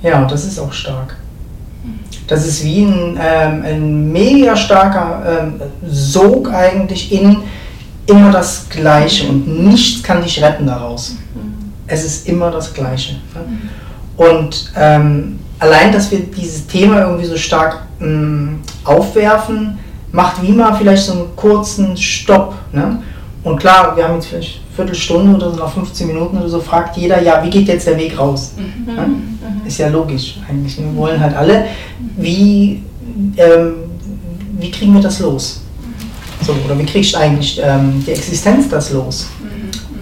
[0.02, 1.18] Ja, das ist auch stark.
[2.28, 7.44] Das ist wie ein, ähm, ein mega starker ähm, Sog eigentlich in
[8.08, 11.16] immer das Gleiche und nichts kann dich retten daraus.
[11.88, 13.14] Es ist immer das Gleiche.
[13.14, 13.70] Ne?
[14.18, 19.78] Und ähm, allein, dass wir dieses Thema irgendwie so stark mh, aufwerfen,
[20.12, 22.56] macht wie mal vielleicht so einen kurzen Stopp.
[22.72, 23.02] Ne?
[23.44, 26.60] Und klar, wir haben jetzt vielleicht eine Viertelstunde oder so, nach 15 Minuten oder so,
[26.60, 28.54] fragt jeder, ja, wie geht jetzt der Weg raus?
[28.58, 29.08] Ne?
[29.66, 30.78] Ist ja logisch eigentlich.
[30.78, 31.66] Wir wollen halt alle,
[32.18, 32.84] wie,
[33.38, 33.74] ähm,
[34.58, 35.62] wie kriegen wir das los?
[36.46, 39.28] So, oder wie kriegst du eigentlich ähm, die Existenz das los?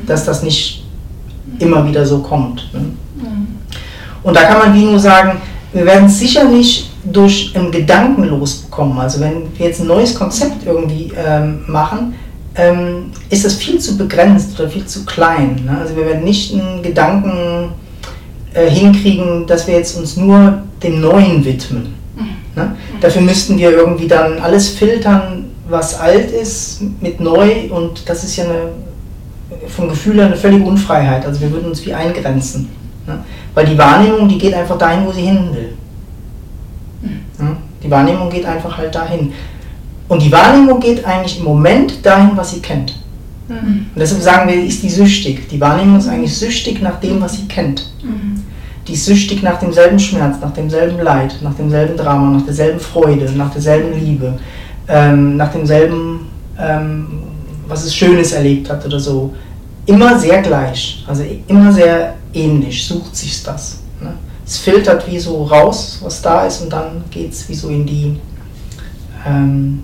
[0.05, 0.83] Dass das nicht
[1.59, 2.69] immer wieder so kommt.
[2.73, 2.81] Ne?
[4.23, 8.25] Und da kann man wie nur sagen, wir werden es sicher nicht durch einen Gedanken
[8.25, 8.97] losbekommen.
[8.99, 12.15] Also wenn wir jetzt ein neues Konzept irgendwie ähm, machen,
[12.55, 15.61] ähm, ist das viel zu begrenzt oder viel zu klein.
[15.65, 15.77] Ne?
[15.79, 17.69] Also wir werden nicht einen Gedanken
[18.53, 21.93] äh, hinkriegen, dass wir jetzt uns nur dem Neuen widmen.
[22.55, 22.75] Ne?
[23.01, 25.42] Dafür müssten wir irgendwie dann alles filtern,
[25.73, 28.69] was alt ist, mit neu und das ist ja eine,
[29.67, 31.25] vom Gefühl her eine völlige Unfreiheit.
[31.25, 32.69] Also wir würden uns wie eingrenzen.
[33.07, 33.19] Ne?
[33.53, 35.73] Weil die Wahrnehmung, die geht einfach dahin, wo sie hin will.
[37.39, 37.57] Ne?
[37.83, 39.33] Die Wahrnehmung geht einfach halt dahin.
[40.07, 42.95] Und die Wahrnehmung geht eigentlich im Moment dahin, was sie kennt.
[43.49, 45.49] Und deshalb sagen wir, ist die süchtig.
[45.49, 47.91] Die Wahrnehmung ist eigentlich süchtig nach dem, was sie kennt.
[48.87, 53.31] Die ist süchtig nach demselben Schmerz, nach demselben Leid, nach demselben Drama, nach derselben Freude,
[53.31, 54.37] nach derselben Liebe,
[54.87, 56.27] ähm, nach demselben,
[56.59, 57.23] ähm,
[57.67, 59.33] was es Schönes erlebt hat oder so.
[59.85, 63.79] Immer sehr gleich, also immer sehr ähnlich, sucht sich das.
[64.01, 64.13] Ne?
[64.45, 67.85] Es filtert wie so raus, was da ist, und dann geht es wie so in
[67.85, 68.17] die,
[69.27, 69.83] ähm,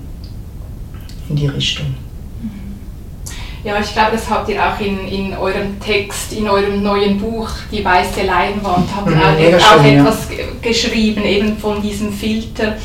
[1.30, 1.88] in die Richtung.
[3.62, 7.50] Ja, ich glaube, das habt ihr auch in, in eurem Text, in eurem neuen Buch,
[7.70, 10.02] Die weiße Leinwand, habt ihr Mhm, auch, auch schön, ja.
[10.02, 12.78] etwas ge- geschrieben, eben von diesem Filter.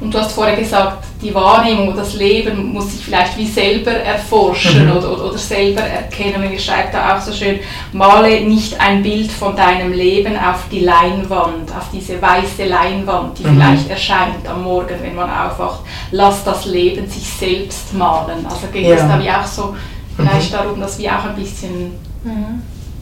[0.00, 3.90] Und du hast vorher gesagt, die Wahrnehmung oder das Leben muss sich vielleicht wie selber
[3.90, 4.96] erforschen Mhm.
[4.96, 6.42] oder, oder, selber erkennen.
[6.42, 7.58] Und ihr schreibt da auch so schön,
[7.92, 13.44] male nicht ein Bild von deinem Leben auf die Leinwand, auf diese weiße Leinwand, die
[13.44, 13.56] Mhm.
[13.56, 15.80] vielleicht erscheint am Morgen, wenn man aufwacht.
[16.12, 18.46] Lass das Leben sich selbst malen.
[18.46, 18.94] Also geht Ja.
[18.94, 19.76] es da wie auch so
[20.16, 21.92] vielleicht darum, das wie auch ein bisschen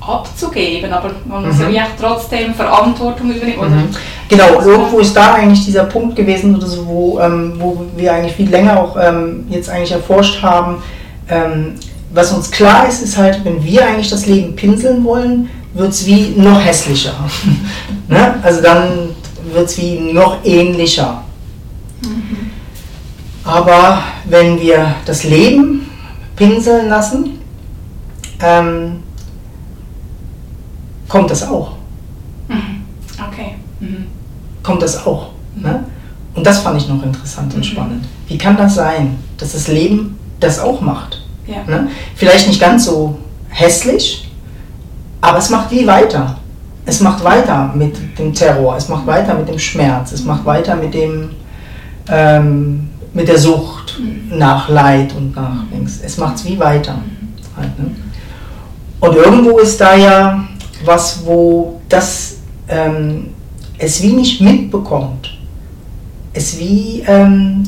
[0.08, 1.76] abzugeben, aber man muss ja Mhm.
[1.76, 3.58] auch trotzdem Verantwortung übernehmen.
[3.58, 3.68] Oder?
[3.70, 3.88] Mhm.
[4.28, 8.34] Genau, irgendwo ist da eigentlich dieser Punkt gewesen, oder so, wo, ähm, wo wir eigentlich
[8.34, 10.82] viel länger auch ähm, jetzt eigentlich erforscht haben.
[11.28, 11.74] Ähm,
[12.12, 16.06] was uns klar ist, ist halt, wenn wir eigentlich das Leben pinseln wollen, wird es
[16.06, 17.12] wie noch hässlicher.
[18.08, 18.34] ne?
[18.42, 19.10] Also dann
[19.52, 21.22] wird es wie noch ähnlicher.
[23.44, 25.88] Aber wenn wir das Leben
[26.36, 27.40] pinseln lassen,
[28.42, 29.02] ähm,
[31.08, 31.72] kommt das auch.
[32.48, 32.82] Mhm.
[33.28, 33.54] Okay.
[33.80, 34.06] Mhm.
[34.62, 35.28] kommt das auch.
[35.56, 35.84] Ne?
[36.34, 37.64] Und das fand ich noch interessant und Mhm.
[37.64, 38.04] spannend.
[38.28, 41.22] Wie kann das sein, dass das Leben das auch macht?
[41.46, 41.64] Ja.
[41.66, 41.88] Ne?
[42.14, 43.18] Vielleicht nicht ganz so
[43.48, 44.30] hässlich,
[45.20, 46.36] aber es macht wie weiter.
[46.84, 50.74] Es macht weiter mit dem Terror, es macht weiter mit dem Schmerz, es macht weiter
[50.76, 51.30] mit dem
[52.10, 56.00] ähm, mit der Sucht nach Leid und nach Dings.
[56.02, 56.94] Es macht es wie weiter.
[57.56, 57.90] Halt, ne?
[59.00, 60.47] Und irgendwo ist da ja
[60.84, 62.36] was, wo das
[62.68, 63.28] ähm,
[63.78, 65.36] es wie nicht mitbekommt.
[66.32, 67.64] Es wie ähm,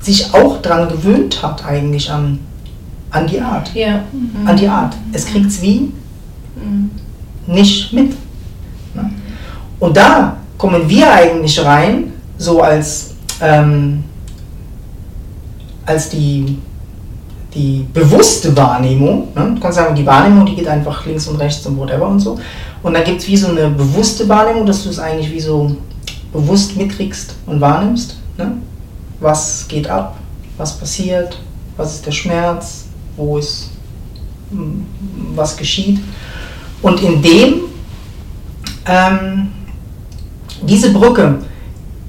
[0.00, 2.38] sich auch daran gewöhnt hat eigentlich an,
[3.10, 3.74] an die Art.
[3.74, 4.04] Ja.
[4.44, 4.96] An die Art.
[5.12, 5.92] Es kriegt es wie
[6.56, 6.90] Mhm.
[7.46, 8.12] nicht mit.
[8.94, 9.10] Ne?
[9.78, 14.04] Und da kommen wir eigentlich rein, so als, ähm,
[15.86, 16.58] als die,
[17.54, 19.28] die bewusste Wahrnehmung.
[19.34, 19.52] Ne?
[19.54, 22.38] Du kannst sagen, die Wahrnehmung, die geht einfach links und rechts und whatever und so.
[22.82, 25.76] Und dann gibt es wie so eine bewusste Wahrnehmung, dass du es eigentlich wie so
[26.32, 28.16] bewusst mitkriegst und wahrnimmst.
[28.38, 28.52] Ne?
[29.18, 30.16] Was geht ab,
[30.56, 31.38] was passiert,
[31.76, 32.86] was ist der Schmerz,
[33.16, 33.70] wo ist,
[34.52, 34.86] m,
[35.34, 36.00] was geschieht.
[36.82, 37.54] Und in dem,
[38.86, 39.48] ähm,
[40.62, 41.38] diese Brücke,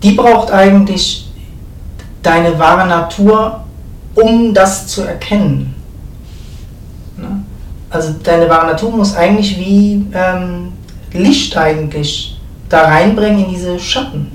[0.03, 1.29] die braucht eigentlich
[2.21, 3.63] deine wahre Natur,
[4.15, 5.73] um das zu erkennen.
[7.17, 7.43] Ne?
[7.89, 10.73] Also deine wahre Natur muss eigentlich wie ähm,
[11.13, 14.27] Licht eigentlich da reinbringen in diese Schatten.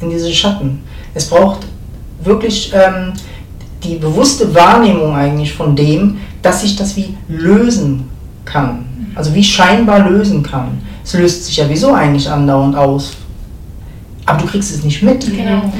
[0.00, 0.80] In diese Schatten.
[1.14, 1.60] Es braucht
[2.22, 3.12] wirklich ähm,
[3.82, 8.08] die bewusste Wahrnehmung eigentlich von dem, dass sich das wie lösen
[8.44, 8.84] kann.
[9.14, 10.78] Also wie scheinbar lösen kann.
[11.04, 13.12] Es löst sich ja wieso eigentlich andauernd aus.
[14.26, 15.24] Aber du kriegst es nicht mit.
[15.24, 15.72] Genau.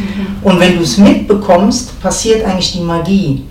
[0.42, 3.44] Und wenn du es mitbekommst, passiert eigentlich die Magie.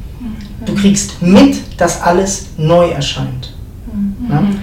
[0.66, 3.54] Du kriegst mit, dass alles neu erscheint.
[4.28, 4.56] Ne?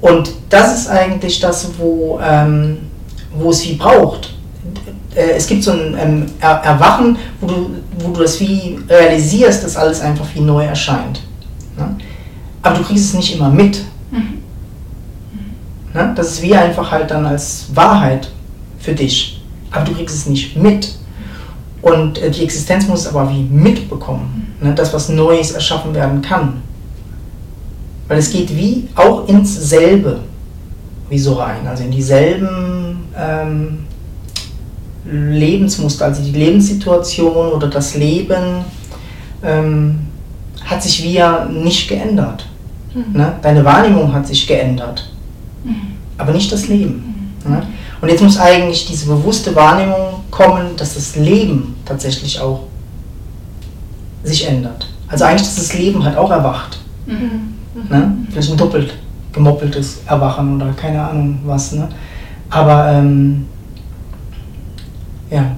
[0.00, 2.78] Und das ist eigentlich das, wo, ähm,
[3.36, 4.34] wo es wie braucht.
[5.14, 9.64] Äh, Es gibt so ein ähm, er Erwachen, wo du, wo du das wie realisierst,
[9.64, 11.20] dass alles einfach wie neu erscheint.
[11.76, 11.96] Ne?
[12.62, 13.84] Aber du kriegst es nicht immer mit.
[15.92, 16.12] Ne?
[16.14, 18.30] Das ist wie einfach halt dann als Wahrheit
[18.78, 19.33] für dich.
[19.74, 20.94] Aber du kriegst es nicht mit.
[21.82, 24.54] Und äh, die Existenz muss es aber wie mitbekommen.
[24.60, 24.74] Ne?
[24.74, 26.62] Das, was Neues erschaffen werden kann.
[28.08, 30.20] Weil es geht wie auch ins selbe
[31.10, 31.66] wie so rein.
[31.66, 33.80] Also in dieselben ähm,
[35.04, 38.64] Lebensmuster, also die Lebenssituation oder das Leben
[39.42, 39.98] ähm,
[40.64, 42.46] hat sich wie ja nicht geändert.
[43.12, 43.34] Ne?
[43.42, 45.10] Deine Wahrnehmung hat sich geändert,
[46.16, 47.32] aber nicht das Leben.
[47.46, 47.62] Ne?
[48.04, 52.64] Und jetzt muss eigentlich diese bewusste Wahrnehmung kommen, dass das Leben tatsächlich auch
[54.22, 54.86] sich ändert.
[55.08, 56.80] Also eigentlich, dass das Leben halt auch erwacht.
[57.06, 58.18] Ne?
[58.30, 58.92] Vielleicht ein doppelt
[59.32, 61.72] gemoppeltes Erwachen oder keine Ahnung was.
[61.72, 61.88] Ne?
[62.50, 63.46] Aber ähm,
[65.30, 65.52] ja,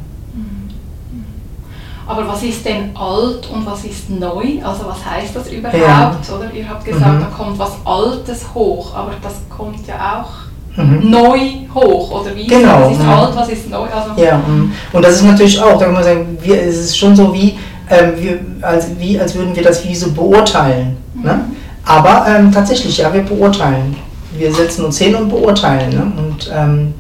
[2.06, 4.62] Aber was ist denn alt und was ist neu?
[4.62, 5.76] Also was heißt das überhaupt?
[5.80, 6.16] Ja.
[6.32, 7.20] Oder ihr habt gesagt, Mhm.
[7.22, 10.45] da kommt was Altes hoch, aber das kommt ja auch
[10.76, 11.10] mhm.
[11.10, 11.38] neu
[11.74, 12.46] hoch, oder wie?
[12.46, 13.22] Genau, Was ist ja.
[13.22, 13.86] alt, was ist neu?
[13.86, 14.72] Also, Ja, mm.
[14.92, 17.58] und das ist natürlich auch, da kann man sagen, wir, es ist schon so wie,
[17.90, 20.96] ähm, wir, als, wie, als würden wir das wie so beurteilen.
[21.14, 21.40] Ne?
[21.84, 23.96] Aber ähm, tatsächlich, ja, wir beurteilen.
[24.36, 26.12] Wir setzen uns hin und beurteilen ne?
[26.16, 26.94] und ähm,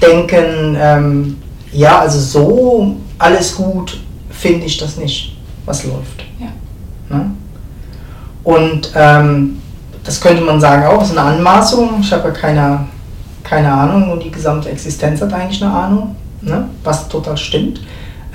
[0.00, 1.36] denken, ähm,
[1.72, 3.98] ja, also so alles gut
[4.30, 6.24] finde ich das nicht, was läuft.
[6.38, 7.16] Ja.
[7.16, 7.30] Ne?
[8.44, 9.60] Und ähm,
[10.04, 12.00] das könnte man sagen auch, ist eine Anmaßung.
[12.00, 12.86] Ich habe ja keine,
[13.42, 16.68] keine Ahnung und die gesamte Existenz hat eigentlich eine Ahnung, ne?
[16.84, 17.80] was total stimmt.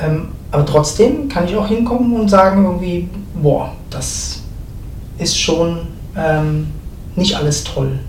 [0.03, 4.41] Ähm, aber trotzdem kann ich auch hinkommen und sagen irgendwie, boah, das
[5.19, 5.79] ist schon
[6.17, 6.67] ähm,
[7.15, 7.99] nicht alles toll.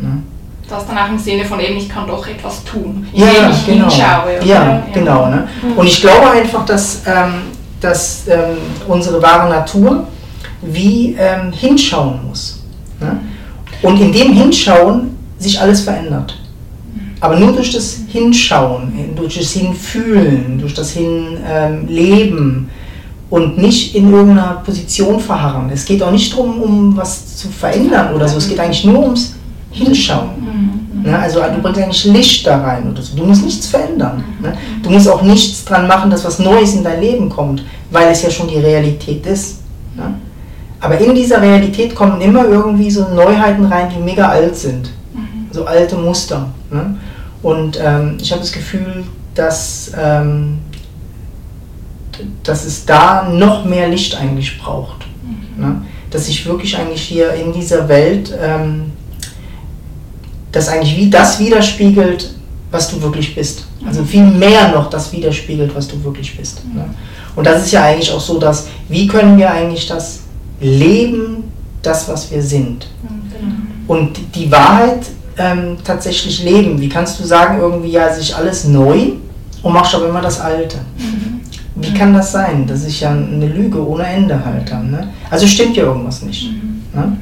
[0.00, 0.22] Ne?
[0.68, 3.66] Das dann auch im Sinne von eben, ich kann doch etwas tun, Ja, indem ich
[3.66, 3.90] genau.
[3.90, 4.36] hinschaue.
[4.38, 4.44] oder?
[4.44, 5.26] Ja, genau.
[5.28, 5.48] Ne?
[5.76, 7.34] Und ich glaube einfach, dass, ähm,
[7.80, 10.06] dass ähm, unsere wahre Natur
[10.62, 12.62] wie ähm, hinschauen muss.
[13.00, 13.20] Ne?
[13.82, 16.38] Und in dem Hinschauen sich alles verändert.
[17.20, 22.68] Aber nur durch das Hinschauen, durch das Hinfühlen, durch das Hinleben
[23.30, 25.70] und nicht in irgendeiner Position verharren.
[25.72, 28.38] Es geht auch nicht darum, um was zu verändern oder so.
[28.38, 29.34] Es geht eigentlich nur ums
[29.70, 30.30] Hinschauen.
[31.02, 31.18] Ne?
[31.18, 33.16] Also du bringst eigentlich Licht da rein oder so.
[33.16, 34.22] Du musst nichts verändern.
[34.40, 34.52] Ne?
[34.82, 38.22] Du musst auch nichts dran machen, dass was Neues in dein Leben kommt, weil es
[38.22, 39.61] ja schon die Realität ist.
[40.82, 40.86] Ne?
[40.86, 44.90] Aber in dieser Realität kommen immer irgendwie so Neuheiten rein, die mega alt sind.
[45.50, 46.48] So alte Muster.
[46.70, 46.96] Ne?
[47.42, 50.58] Und ähm, ich habe das Gefühl, dass, ähm,
[52.42, 55.06] dass es da noch mehr Licht eigentlich braucht.
[55.56, 55.82] Ne?
[56.10, 58.92] Dass sich wirklich eigentlich hier in dieser Welt ähm,
[60.50, 62.34] das eigentlich wie das widerspiegelt,
[62.70, 63.66] was du wirklich bist.
[63.86, 66.62] Also viel mehr noch das widerspiegelt, was du wirklich bist.
[66.74, 66.94] Ne?
[67.34, 70.21] Und das ist ja eigentlich auch so, dass wie können wir eigentlich das
[70.62, 71.44] leben,
[71.82, 72.86] das, was wir sind.
[73.86, 76.80] Und die Wahrheit ähm, tatsächlich leben.
[76.80, 79.12] Wie kannst du sagen, irgendwie ja, sich alles neu
[79.62, 80.78] und machst aber immer das Alte?
[81.74, 82.66] Wie kann das sein?
[82.66, 84.90] Das ist ja eine Lüge ohne Ende halt dann.
[84.90, 85.08] Ne?
[85.30, 86.52] Also stimmt ja irgendwas nicht.
[86.94, 87.16] Ne?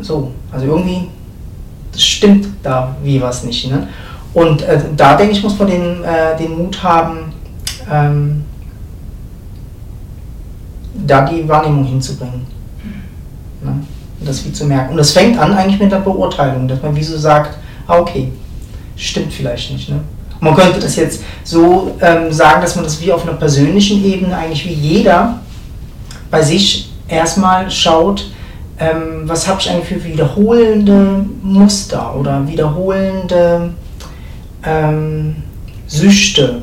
[0.00, 1.08] So, also irgendwie
[1.96, 3.70] das stimmt da wie was nicht.
[3.70, 3.88] Ne?
[4.34, 7.32] Und äh, da denke ich, muss man den, äh, den Mut haben,
[7.90, 8.44] ähm,
[11.06, 12.46] da die Wahrnehmung hinzubringen.
[13.62, 13.72] Ne?
[14.20, 14.92] Das wie zu merken.
[14.92, 18.32] Und das fängt an eigentlich mit der Beurteilung, dass man wie so sagt, ah, okay,
[18.96, 19.88] stimmt vielleicht nicht.
[19.88, 20.00] Ne?
[20.40, 24.36] Man könnte das jetzt so ähm, sagen, dass man das wie auf einer persönlichen Ebene
[24.36, 25.40] eigentlich wie jeder
[26.30, 28.30] bei sich erstmal schaut,
[28.78, 33.70] ähm, was habe ich eigentlich für wiederholende Muster oder wiederholende
[34.64, 35.36] ähm,
[35.86, 36.60] Süchte,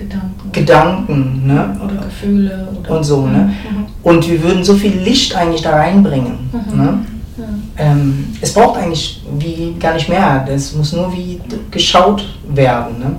[0.00, 0.52] Gedanken.
[0.52, 1.80] Gedanken ne?
[1.84, 2.68] Oder Gefühle.
[2.80, 3.26] Oder und so.
[3.26, 3.38] Ne?
[3.70, 3.86] Mhm.
[4.02, 6.50] Und wir würden so viel Licht eigentlich da reinbringen.
[6.52, 6.78] Mhm.
[6.82, 6.98] Ne?
[7.36, 7.44] Ja.
[7.76, 10.46] Ähm, es braucht eigentlich wie gar nicht mehr.
[10.48, 12.98] Es muss nur wie geschaut werden.
[12.98, 13.16] Ne?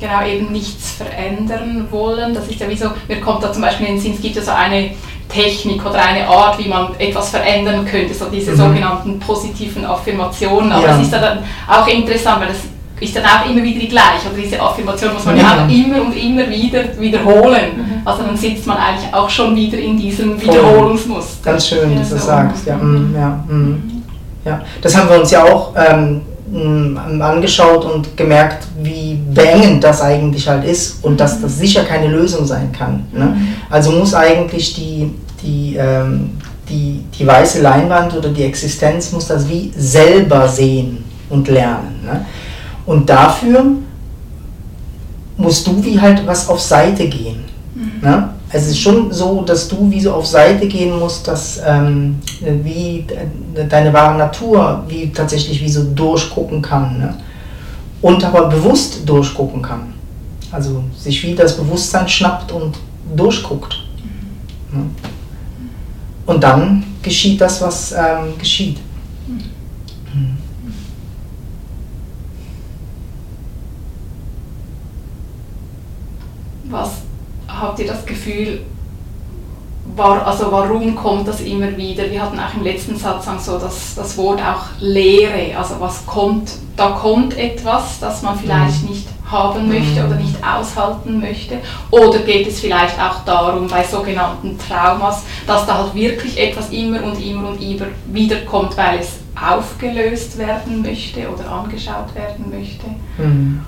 [0.00, 2.34] genau eben nichts verändern wollen.
[2.34, 4.34] Das ist ja wie so, mir kommt da zum Beispiel in den Sinn, es gibt
[4.34, 4.90] ja so eine
[5.28, 8.56] Technik oder eine Art, wie man etwas verändern könnte, so diese Mhm.
[8.56, 10.72] sogenannten positiven Affirmationen.
[10.72, 10.88] Aber Ja.
[10.96, 12.58] das ist ja dann auch interessant, weil das
[13.02, 14.28] ist dann auch immer wieder die gleiche.
[14.32, 15.64] Oder diese Affirmation muss man ja, Ja.
[15.64, 17.76] auch immer und immer wieder wiederholen.
[17.76, 17.92] Mhm.
[18.04, 20.40] Also dann sitzt man eigentlich auch schon wieder in diesem.
[20.40, 21.50] Wiederholungsmuster.
[21.50, 22.66] Ganz schön, dass du das sagst.
[22.66, 24.02] Ja, mm, ja, mm.
[24.44, 24.60] ja.
[24.80, 26.22] Das haben wir uns ja auch ähm,
[27.20, 32.44] angeschaut und gemerkt, wie beengend das eigentlich halt ist und dass das sicher keine Lösung
[32.44, 33.06] sein kann.
[33.12, 33.36] Ne?
[33.70, 35.10] Also muss eigentlich die,
[35.42, 36.32] die, ähm,
[36.68, 42.00] die, die weiße Leinwand oder die Existenz muss das wie selber sehen und lernen.
[42.04, 42.26] Ne?
[42.86, 43.64] Und dafür
[45.36, 47.44] musst du wie halt was auf Seite gehen.
[48.02, 48.28] Ne?
[48.52, 52.16] Also es ist schon so, dass du wie so auf Seite gehen musst, dass ähm,
[52.62, 53.06] wie
[53.54, 56.98] de- deine wahre Natur wie tatsächlich wie so durchgucken kann.
[56.98, 57.14] Ne?
[58.02, 59.94] Und aber bewusst durchgucken kann.
[60.50, 62.76] Also sich wie das Bewusstsein schnappt und
[63.16, 63.74] durchguckt.
[64.70, 64.84] Ne?
[66.26, 68.78] Und dann geschieht das, was ähm, geschieht.
[76.72, 76.90] Was
[77.46, 78.62] habt ihr das Gefühl,
[79.94, 82.10] war, also warum kommt das immer wieder?
[82.10, 85.56] Wir hatten auch im letzten Satz so das, das Wort auch Leere.
[85.56, 88.88] Also was kommt, da kommt etwas, das man vielleicht Mhm.
[88.88, 90.06] nicht haben möchte Mhm.
[90.06, 91.58] oder nicht aushalten möchte.
[91.90, 97.02] Oder geht es vielleicht auch darum, bei sogenannten Traumas, dass da halt wirklich etwas immer
[97.02, 102.86] und immer und immer wieder kommt, weil es aufgelöst werden möchte oder angeschaut werden möchte.
[103.18, 103.62] Mhm.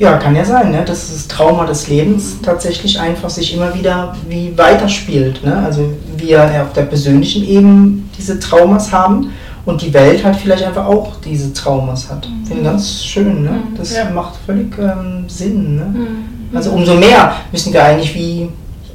[0.00, 0.82] Ja, kann ja sein, ne?
[0.84, 5.44] dass das Trauma des Lebens tatsächlich einfach sich immer wieder wie weiterspielt.
[5.44, 5.54] Ne?
[5.64, 9.30] Also wir auf der persönlichen Ebene diese Traumas haben
[9.66, 12.26] und die Welt hat vielleicht einfach auch diese Traumas hat.
[12.46, 13.42] Finde ich ganz schön.
[13.42, 13.50] Ne?
[13.50, 13.76] Mhm.
[13.76, 14.08] Das Ja.
[14.10, 15.76] macht völlig ähm, Sinn.
[15.76, 15.84] Ne?
[15.84, 16.56] Mhm.
[16.56, 18.48] Also umso mehr müssen wir eigentlich wie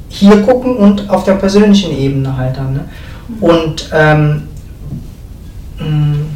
[0.08, 2.72] hier gucken und auf der persönlichen Ebene halt dann.
[2.74, 2.80] Ne?
[3.40, 4.42] Und ähm,
[5.78, 6.35] mh, Ei-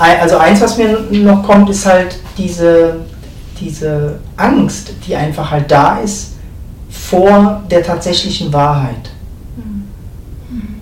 [0.00, 2.96] also eins, was mir noch kommt, ist halt diese,
[3.60, 6.36] diese Angst, die einfach halt da ist
[6.88, 9.10] vor der tatsächlichen Wahrheit.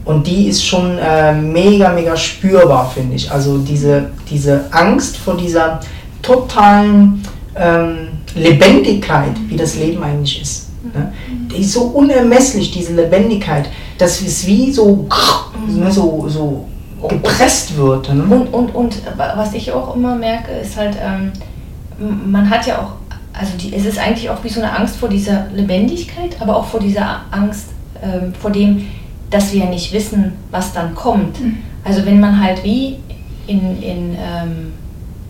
[0.04, 3.30] Und die ist schon äh, mega, mega spürbar, finde ich.
[3.30, 5.80] Also diese, diese Angst vor dieser
[6.22, 7.22] totalen
[7.54, 10.68] ähm, Lebendigkeit, wie das Leben eigentlich ist.
[10.94, 11.12] Ne?
[11.52, 15.06] Die ist so unermesslich, diese Lebendigkeit, dass es wie so,
[15.66, 16.64] ne, so, so
[17.06, 18.12] gepresst wird.
[18.12, 18.24] Ne?
[18.24, 21.32] Und, und, und was ich auch immer merke, ist halt, ähm,
[21.98, 22.92] man hat ja auch,
[23.32, 26.66] also die, es ist eigentlich auch wie so eine Angst vor dieser Lebendigkeit, aber auch
[26.66, 27.68] vor dieser Angst
[28.02, 28.86] ähm, vor dem,
[29.30, 31.36] dass wir nicht wissen, was dann kommt.
[31.84, 32.96] Also wenn man halt wie
[33.46, 34.72] in, in ähm,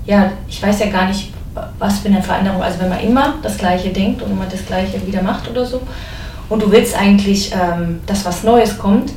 [0.07, 1.33] ja, ich weiß ja gar nicht,
[1.79, 5.05] was für eine Veränderung, also wenn man immer das Gleiche denkt und immer das Gleiche
[5.07, 5.81] wieder macht oder so,
[6.49, 9.13] und du willst eigentlich, ähm, dass was Neues kommt,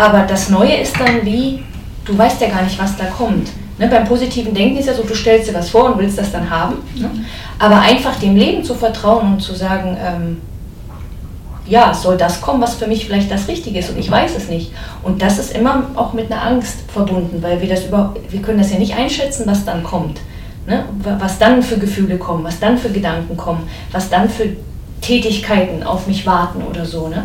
[0.00, 1.62] aber das Neue ist dann wie,
[2.06, 3.50] du weißt ja gar nicht, was da kommt.
[3.76, 6.32] Ne, beim positiven Denken ist ja so, du stellst dir was vor und willst das
[6.32, 6.76] dann haben.
[6.94, 7.10] Ne?
[7.58, 10.40] Aber einfach dem Leben zu vertrauen und zu sagen, ähm,
[11.66, 14.48] ja, soll das kommen, was für mich vielleicht das Richtige ist und ich weiß es
[14.48, 14.72] nicht.
[15.02, 18.58] Und das ist immer auch mit einer Angst verbunden, weil wir das über, wir können
[18.58, 20.18] das ja nicht einschätzen, was dann kommt.
[20.66, 20.86] Ne?
[21.18, 24.48] Was dann für Gefühle kommen, was dann für Gedanken kommen, was dann für
[25.02, 27.08] Tätigkeiten auf mich warten oder so.
[27.08, 27.24] Ne?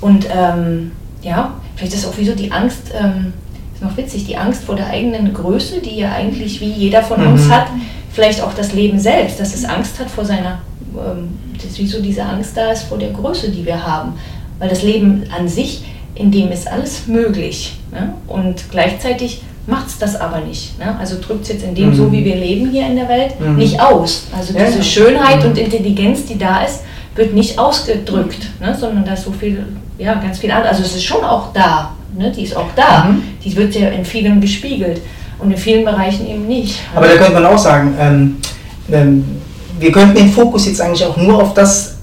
[0.00, 0.92] Und ähm,
[1.24, 3.32] ja, vielleicht ist auch wie so die Angst, ähm,
[3.74, 7.20] ist noch witzig, die Angst vor der eigenen Größe, die ja eigentlich wie jeder von
[7.20, 7.32] Mhm.
[7.32, 7.66] uns hat,
[8.12, 10.58] vielleicht auch das Leben selbst, dass es Angst hat vor seiner,
[10.94, 11.30] ähm,
[11.62, 14.12] dass wie so diese Angst da ist vor der Größe, die wir haben.
[14.58, 17.76] Weil das Leben an sich, in dem ist alles möglich.
[17.90, 18.12] Ne?
[18.28, 20.78] Und gleichzeitig macht es das aber nicht.
[20.78, 20.96] Ne?
[21.00, 21.94] Also drückt es jetzt in dem, Mhm.
[21.96, 23.56] so wie wir leben hier in der Welt, Mhm.
[23.56, 24.26] nicht aus.
[24.36, 24.84] Also Ja, diese ja.
[24.84, 25.50] Schönheit Mhm.
[25.50, 26.80] und Intelligenz, die da ist,
[27.14, 28.76] wird nicht ausgedrückt, ne?
[28.78, 29.64] sondern da ist so viel,
[29.98, 30.76] ja, ganz viel anderes.
[30.78, 31.92] Also es ist schon auch da.
[32.16, 33.04] ne, die ist auch da.
[33.04, 33.22] Mhm.
[33.44, 35.00] Die wird ja in vielen gespiegelt
[35.38, 36.80] und in vielen Bereichen eben nicht.
[36.94, 38.36] Aber da könnte man auch sagen, ähm,
[38.90, 39.24] ähm,
[39.78, 41.94] wir könnten den Fokus jetzt eigentlich auch nur auf das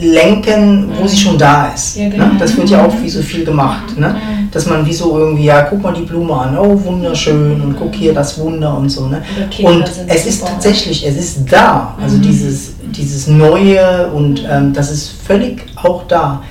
[0.00, 1.96] lenken, wo sie schon da ist.
[1.96, 2.26] Ja, genau.
[2.26, 2.36] ne?
[2.38, 3.98] Das wird ja auch wie so viel gemacht.
[3.98, 4.08] Ne?
[4.10, 4.50] Mhm.
[4.50, 7.94] Dass man wie so irgendwie, ja, guck mal die Blume an, oh, wunderschön und guck
[7.94, 9.06] hier das Wunder und so.
[9.08, 9.22] Ne?
[9.62, 11.96] Und es ist tatsächlich, es ist da.
[12.00, 12.22] Also Mhm.
[12.22, 16.42] dieses, dieses Neue und ähm, das ist völlig auch da.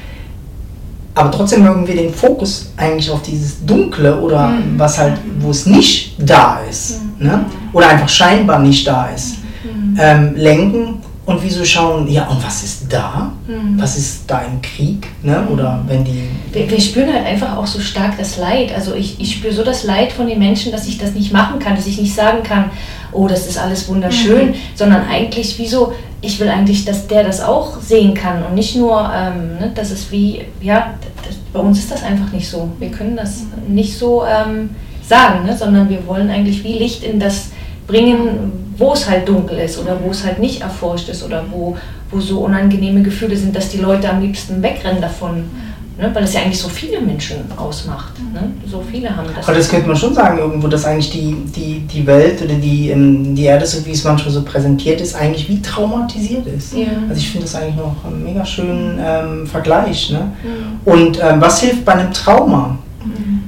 [1.15, 4.77] Aber trotzdem haben wir den Fokus eigentlich auf dieses Dunkle oder Mhm.
[4.77, 7.01] was halt, wo es nicht da ist.
[7.19, 7.45] Ne?
[7.73, 9.37] Oder einfach scheinbar nicht da ist.
[9.63, 9.97] Mhm.
[9.99, 13.31] Ähm, lenken und wieso schauen, ja, und was ist da?
[13.47, 13.81] Mhm.
[13.81, 15.07] Was ist da im Krieg?
[15.23, 15.45] Ne?
[15.51, 16.29] Oder wenn die.
[16.53, 18.71] Wir, wir spüren halt einfach auch so stark das Leid.
[18.75, 21.57] Also ich, ich spüre so das Leid von den Menschen, dass ich das nicht machen
[21.57, 22.65] kann, dass ich nicht sagen kann,
[23.11, 27.41] oh, das ist alles wunderschön, sondern eigentlich wie so, ich will eigentlich, dass der das
[27.41, 30.95] auch sehen kann und nicht nur, ähm, ne, dass es wie, ja,
[31.25, 32.69] das, bei uns ist das einfach nicht so.
[32.79, 34.71] Wir können das nicht so ähm,
[35.03, 37.49] sagen, ne, sondern wir wollen eigentlich wie Licht in das
[37.85, 41.77] bringen, wo es halt dunkel ist oder wo es halt nicht erforscht ist oder wo,
[42.11, 45.49] wo so unangenehme Gefühle sind, dass die Leute am liebsten wegrennen davon.
[45.97, 46.11] Ne?
[46.13, 48.13] Weil es ja eigentlich so viele Menschen ausmacht.
[48.33, 48.51] Ne?
[48.69, 49.47] So viele haben das.
[49.47, 52.89] Aber das könnte man schon sagen, irgendwo, dass eigentlich die, die, die Welt oder die,
[52.89, 56.73] ähm, die Erde, so wie es manchmal so präsentiert ist, eigentlich wie traumatisiert ist.
[56.73, 56.87] Ja.
[57.09, 60.11] Also ich finde das eigentlich noch einen mega schönen ähm, Vergleich.
[60.11, 60.31] Ne?
[60.43, 60.91] Mhm.
[60.91, 62.77] Und ähm, was hilft bei einem Trauma?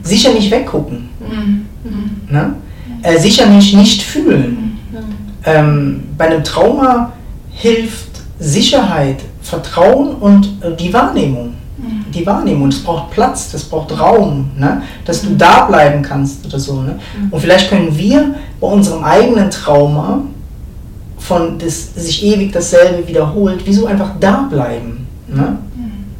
[0.02, 1.10] Sicher nicht weggucken.
[1.20, 1.66] Mhm.
[1.84, 2.12] Mhm.
[2.30, 2.56] Ne?
[3.04, 4.78] Äh, sicher nicht nicht fühlen.
[4.91, 4.97] Mhm.
[5.45, 7.14] Ähm, bei einem Trauma
[7.52, 11.49] hilft Sicherheit, Vertrauen und äh, die Wahrnehmung.
[12.14, 14.82] Die Wahrnehmung, das braucht Platz, das braucht Raum, ne?
[15.05, 16.82] dass du da bleiben kannst oder so.
[16.82, 16.99] Ne?
[17.32, 20.22] Und vielleicht können wir bei unserem eigenen Trauma,
[21.18, 25.07] von das sich ewig dasselbe wiederholt, wieso einfach da bleiben.
[25.28, 25.57] Ne?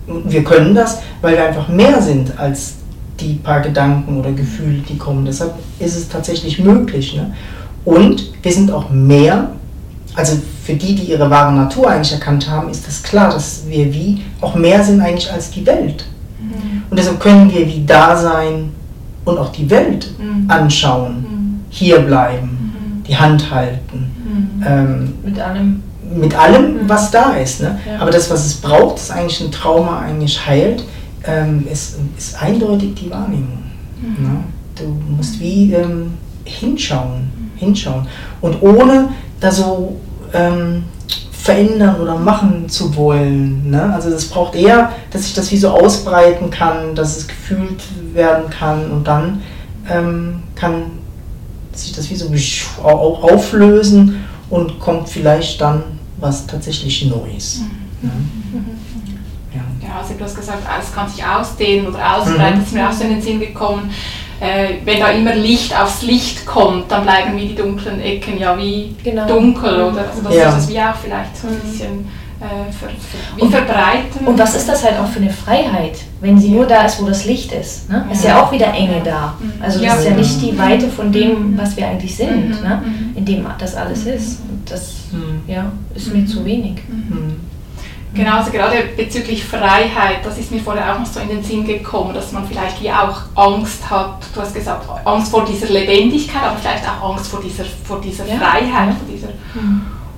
[0.08, 2.76] Und wir können das, weil wir einfach mehr sind als
[3.20, 5.26] die paar Gedanken oder Gefühle, die kommen.
[5.26, 7.16] Deshalb ist es tatsächlich möglich.
[7.16, 7.34] Ne?
[7.86, 9.52] Und wir sind auch mehr,
[10.16, 13.94] also für die, die ihre wahre Natur eigentlich erkannt haben, ist das klar, dass wir
[13.94, 16.06] wie auch mehr sind eigentlich als die Welt.
[16.90, 18.72] Und deshalb können wir wie da sein
[19.26, 20.50] und auch die Welt Mhm.
[20.50, 24.12] anschauen, hier bleiben, die Hand halten.
[24.60, 24.66] Mhm.
[24.68, 25.84] Ähm, Mit allem.
[26.16, 27.62] mit allem, was da ist.
[27.62, 27.78] Ne?
[27.88, 28.00] Ja.
[28.00, 30.84] Aber das, was es braucht, dass eigentlich ein Trauma eigentlich heilt,
[31.26, 33.60] ähm, ist, ist eindeutig die Wahrnehmung.
[34.02, 34.44] Ne?
[34.76, 34.86] Du
[35.16, 36.14] musst wie ähm,
[36.46, 38.08] hinschauen, hinschauen.
[38.42, 40.00] Und ohne da so
[40.34, 40.84] ähm,
[41.32, 43.70] verändern oder machen zu wollen.
[43.72, 43.94] Ne?
[43.94, 47.82] Also es braucht eher, dass sich das wie so ausbreiten kann, dass es gefühlt
[48.14, 49.42] werden kann und dann
[49.90, 50.84] ähm, kann
[51.74, 52.30] sich das wie so
[52.84, 55.84] au- au- auflösen und kommt vielleicht dann
[56.18, 57.62] was tatsächlich Neues.
[58.02, 58.12] Ne?
[59.54, 59.62] Ja.
[59.88, 62.60] Ja, also du hast gesagt, es kann sich ausdehnen oder ausbreiten, Mhm.
[62.60, 63.90] das ist mir auch so in den Sinn gekommen.
[64.42, 68.58] Äh, wenn da immer Licht aufs Licht kommt, dann bleiben wie die dunklen Ecken ja
[68.58, 69.28] wie Genau.
[69.28, 70.06] dunkel, oder?
[70.10, 70.50] Also das Ja.
[70.50, 72.08] ist es wie auch vielleicht so ein bisschen
[72.42, 74.26] äh, ver, ver, wie verbreiten.
[74.26, 77.06] Und was ist das halt auch für eine Freiheit, wenn sie nur da ist, wo
[77.06, 77.90] das Licht ist?
[77.90, 78.06] Ne?
[78.10, 79.34] Ist ja auch wieder Enge da.
[79.62, 82.64] Also das ist ja nicht die Weite von dem, was wir eigentlich sind, Mhm.
[82.66, 82.82] ne?
[82.86, 83.18] Mhm.
[83.18, 84.40] in dem das alles ist.
[84.50, 85.42] Und das Mhm.
[85.52, 86.76] ja, ist mir zu wenig.
[88.12, 88.18] Mhm.
[88.18, 91.66] Genau, also gerade bezüglich Freiheit, das ist mir vorher auch noch so in den Sinn
[91.66, 96.42] gekommen, dass man vielleicht wie auch Angst hat, du hast gesagt, Angst vor dieser Lebendigkeit,
[96.44, 98.36] aber vielleicht auch Angst vor dieser, vor dieser Ja.
[98.38, 99.30] Freiheit, vor dieser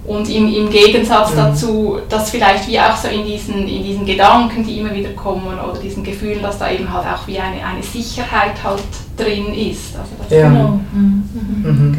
[0.04, 1.38] und im, im Gegensatz Mhm.
[1.38, 5.60] dazu, dass vielleicht wie auch so in diesen, in diesen Gedanken, die immer wieder kommen
[5.60, 8.82] oder diesen Gefühlen, dass da eben halt auch wie eine, eine Sicherheit halt
[9.16, 9.96] drin ist.
[9.96, 10.50] Also das Ja.
[10.50, 10.80] Genau.
[10.92, 11.94] Mhm.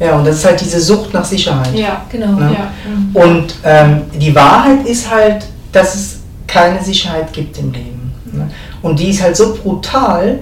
[0.00, 0.04] Mhm.
[0.04, 0.08] Mhm.
[0.10, 1.74] Ja, und das ist halt diese Sucht nach Sicherheit.
[1.74, 2.04] ja.
[2.10, 2.38] Genau.
[2.40, 2.50] Ja.
[2.50, 2.70] Ja.
[2.84, 3.16] Mhm.
[3.16, 8.12] Und ähm, die Wahrheit ist halt, dass es keine Sicherheit gibt im Leben.
[8.32, 8.50] Ne?
[8.82, 10.40] Und die ist halt so brutal,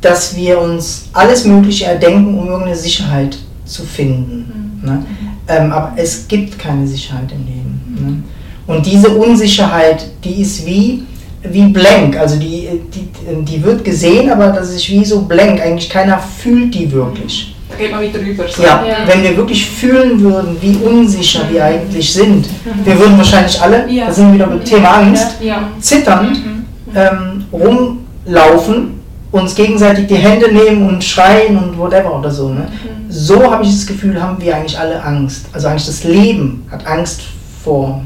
[0.00, 4.80] dass wir uns alles Mögliche erdenken, um irgendeine Sicherheit zu finden.
[4.82, 5.04] Ne?
[5.48, 7.96] Ähm, aber es gibt keine Sicherheit im Leben.
[8.00, 8.22] Ne?
[8.66, 11.02] Und diese Unsicherheit, die ist wie,
[11.42, 12.16] wie blank.
[12.18, 13.08] Also die, die,
[13.44, 15.60] die wird gesehen, aber das ist wie so blank.
[15.60, 17.53] Eigentlich keiner fühlt die wirklich.
[17.76, 18.44] Da geht man wieder rüber.
[18.48, 18.62] So.
[18.62, 18.96] Ja, Ja.
[19.06, 22.46] wenn wir wirklich fühlen würden, wie unsicher wir eigentlich sind,
[22.84, 24.06] wir würden wahrscheinlich alle, Ja.
[24.06, 25.68] da sind wir wieder beim Thema Angst, Ja.
[25.80, 26.64] zitternd Mhm.
[26.94, 29.00] ähm, rumlaufen,
[29.32, 32.50] uns gegenseitig die Hände nehmen und schreien und whatever oder so.
[32.50, 32.68] Ne?
[33.08, 35.46] So habe ich das Gefühl, haben wir eigentlich alle Angst.
[35.52, 37.22] Also eigentlich das Leben hat Angst
[37.64, 38.02] vor,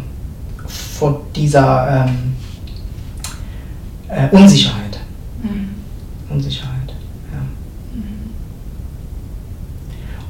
[0.99, 2.35] vor dieser ähm,
[4.09, 4.99] äh, Unsicherheit.
[5.43, 5.69] Mhm.
[6.31, 6.73] Unsicherheit.
[7.33, 7.39] Ja.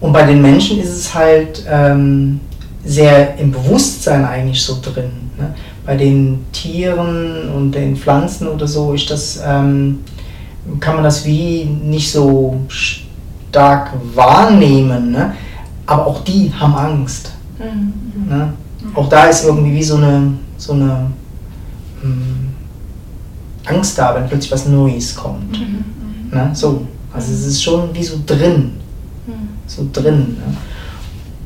[0.01, 2.40] Und bei den Menschen ist es halt ähm,
[2.84, 5.11] sehr im Bewusstsein eigentlich so drin.
[5.36, 5.55] Ne?
[5.84, 10.01] Bei den Tieren und den Pflanzen oder so ist das, ähm,
[10.80, 15.11] kann man das wie nicht so stark wahrnehmen.
[15.12, 15.34] Ne?
[15.86, 17.32] Aber auch die haben Angst.
[17.59, 18.28] Mhm.
[18.28, 18.53] Ne?
[18.94, 21.11] Auch da ist irgendwie wie so eine, so eine
[22.01, 22.49] hm,
[23.66, 25.59] Angst da, wenn plötzlich was Neues kommt.
[25.59, 25.84] Mhm.
[26.30, 26.51] Ne?
[26.53, 26.86] So.
[27.12, 28.74] Also es ist schon wie so drin.
[29.68, 29.90] Mhm.
[29.92, 30.36] So drin.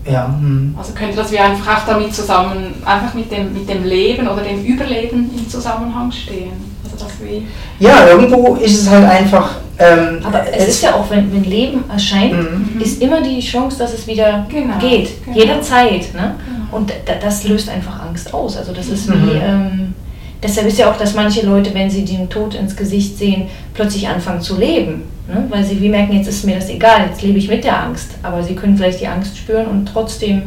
[0.04, 0.12] Ne?
[0.12, 0.26] Ja.
[0.26, 0.74] Hm.
[0.76, 4.42] Also könnte das wie einfach auch damit zusammen, einfach mit dem, mit dem Leben oder
[4.42, 6.52] dem Überleben im Zusammenhang stehen.
[6.84, 7.46] Also das wie
[7.78, 9.50] Ja, irgendwo ist es halt einfach.
[9.78, 12.80] Ähm, Aber es ist ja auch, wenn, wenn Leben erscheint, Mhm.
[12.80, 15.24] ist immer die Chance, dass es wieder Genau, geht.
[15.24, 15.36] genau.
[15.38, 16.12] Jederzeit.
[16.14, 16.34] Ne?
[16.46, 16.76] Genau.
[16.76, 18.56] Und da, das löst einfach Angst aus.
[18.56, 19.40] Also das ist wie, Mhm.
[19.42, 19.94] ähm,
[20.42, 24.08] deshalb ist ja auch, dass manche Leute, wenn sie den Tod ins Gesicht sehen, plötzlich
[24.08, 25.02] anfangen zu leben.
[25.28, 25.44] Ne?
[25.48, 28.12] Weil sie wie merken, jetzt ist mir das egal, jetzt lebe ich mit der Angst.
[28.22, 30.42] Aber sie können vielleicht die Angst spüren und trotzdem,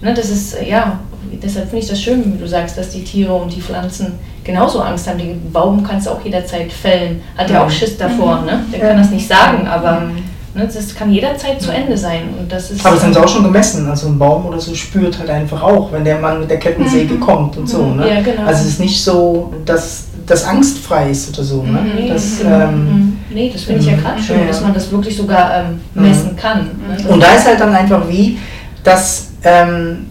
[0.00, 1.00] ne, das ist, äh, ja,
[1.42, 4.12] deshalb finde ich das schön, wie du sagst, dass die Tiere und die Pflanzen
[4.44, 5.18] genauso Angst haben.
[5.18, 7.20] Den Baum kannst du auch jederzeit fällen.
[7.36, 7.72] Hat ja auch Mhm.
[7.72, 8.64] Schiss davor, ne?
[8.72, 8.86] Der Ja.
[8.88, 10.18] kann das nicht sagen, aber Mhm.
[10.54, 12.22] Ne, das kann jederzeit zu Ende sein.
[12.38, 13.88] Und das ist, Aber das haben sie auch schon gemessen.
[13.88, 17.14] Also ein Baum oder so spürt halt einfach auch, wenn der Mann mit der Kettensäge
[17.14, 17.20] Mhm.
[17.20, 17.82] kommt und so.
[17.82, 17.96] Mhm.
[17.96, 18.08] Ne?
[18.14, 18.42] Ja, genau.
[18.46, 21.62] Also es ist nicht so, dass das angstfrei ist oder so.
[21.62, 21.80] Ne?
[21.80, 22.08] Mhm.
[22.08, 22.46] Das, Mhm.
[22.52, 23.16] ähm, Mhm.
[23.34, 24.46] nee, das finde ich ja gerade schön, Ja.
[24.46, 26.02] dass man das wirklich sogar ähm, Mhm.
[26.02, 26.60] messen kann.
[26.88, 27.08] Ne?
[27.08, 28.38] Und da ist halt dann einfach wie,
[28.84, 30.06] dass ähm,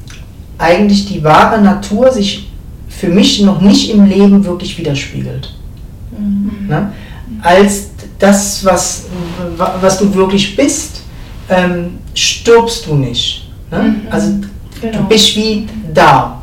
[0.57, 2.49] eigentlich die wahre Natur sich
[2.89, 5.53] für mich noch nicht im Leben wirklich widerspiegelt.
[6.17, 6.67] Mhm.
[6.67, 6.91] Ne?
[7.41, 7.90] Als
[8.21, 9.05] das, was,
[9.57, 11.01] wa- was du wirklich bist,
[11.49, 13.49] ähm, stirbst du nicht.
[13.71, 13.79] Ne?
[13.79, 13.95] Mhm.
[14.09, 14.27] Also
[14.81, 14.97] Genau.
[14.99, 16.41] du bist wie da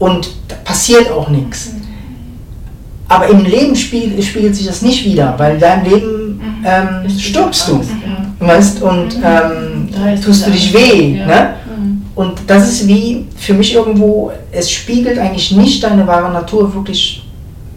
[0.00, 1.70] und da passiert auch nichts.
[3.08, 7.18] Aber im Leben spiegelt, spiegelt sich das nicht wieder, weil in deinem Leben ähm, Ist
[7.18, 7.74] die stirbst du.
[8.40, 8.46] Ja.
[8.48, 9.88] Weißt, und ähm,
[10.24, 11.18] tust du dich weh.
[11.18, 11.26] ja.
[11.26, 11.54] Ne?
[11.76, 12.02] Mhm.
[12.16, 17.22] Und das ist wie für mich irgendwo, es spiegelt eigentlich nicht deine wahre Natur wirklich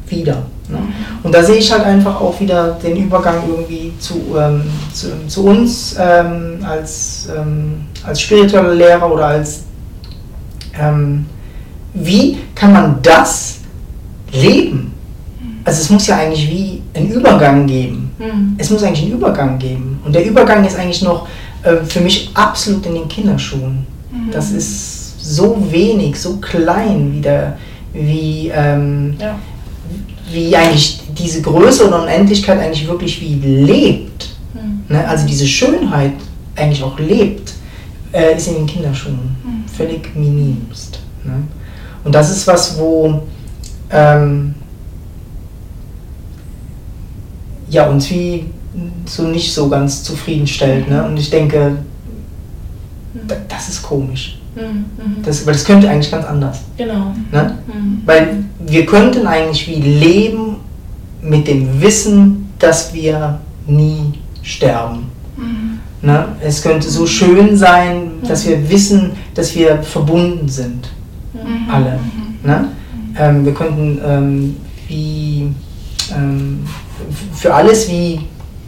[0.08, 0.44] wieder.
[1.26, 4.62] Und da sehe ich halt einfach auch wieder den Übergang irgendwie zu, ähm,
[4.94, 9.64] zu, zu uns ähm, als, ähm, als spirituelle Lehrer oder als
[10.80, 11.26] ähm,
[11.96, 13.58] wie kann man das
[14.32, 14.94] leben?
[15.64, 18.12] Also es muss ja eigentlich wie einen Übergang geben.
[18.20, 18.54] Mhm.
[18.60, 20.00] Es muss eigentlich einen Übergang geben.
[20.06, 21.28] Und der Übergang ist eigentlich noch
[21.64, 23.88] äh, für mich absolut in den Kinderschuhen.
[24.32, 27.58] Das ist so wenig, so klein, wie, der,
[27.94, 29.36] wie, ähm, Ja.
[30.32, 34.30] Wie eigentlich diese Größe und Unendlichkeit eigentlich wirklich wie lebt.
[34.54, 34.84] Mhm.
[34.96, 35.08] Ne?
[35.08, 36.14] Also diese Schönheit
[36.56, 37.54] eigentlich auch lebt,
[38.14, 39.36] äh, ist in den Kinderschuhen.
[39.76, 41.00] Völlig minimst.
[41.24, 41.44] Ne?
[42.04, 43.24] Und das ist was, wo
[43.92, 44.56] ähm,
[47.70, 48.46] ja, uns wie
[49.06, 50.90] so nicht so ganz zufriedenstellt.
[50.90, 51.04] Ne?
[51.06, 51.78] Und ich denke,
[53.28, 54.35] da- das ist komisch.
[54.56, 54.62] Mhm.
[54.62, 55.24] Mhm.
[55.24, 56.62] Das, weil das könnte eigentlich ganz anders.
[56.78, 57.14] Genau.
[57.32, 57.58] Ne?
[57.68, 58.02] Mhm.
[58.06, 60.58] Weil wir könnten eigentlich wie leben
[61.22, 65.16] mit dem Wissen, dass wir nie sterben.
[66.06, 66.28] Ne?
[66.40, 70.90] Es könnte so schön sein, dass wir wissen, dass wir verbunden sind,
[71.68, 72.00] alle.
[72.44, 72.70] Ne?
[73.18, 75.48] Ähm, wir könnten ähm, wie
[76.16, 76.60] ähm,
[77.34, 78.20] für alles wie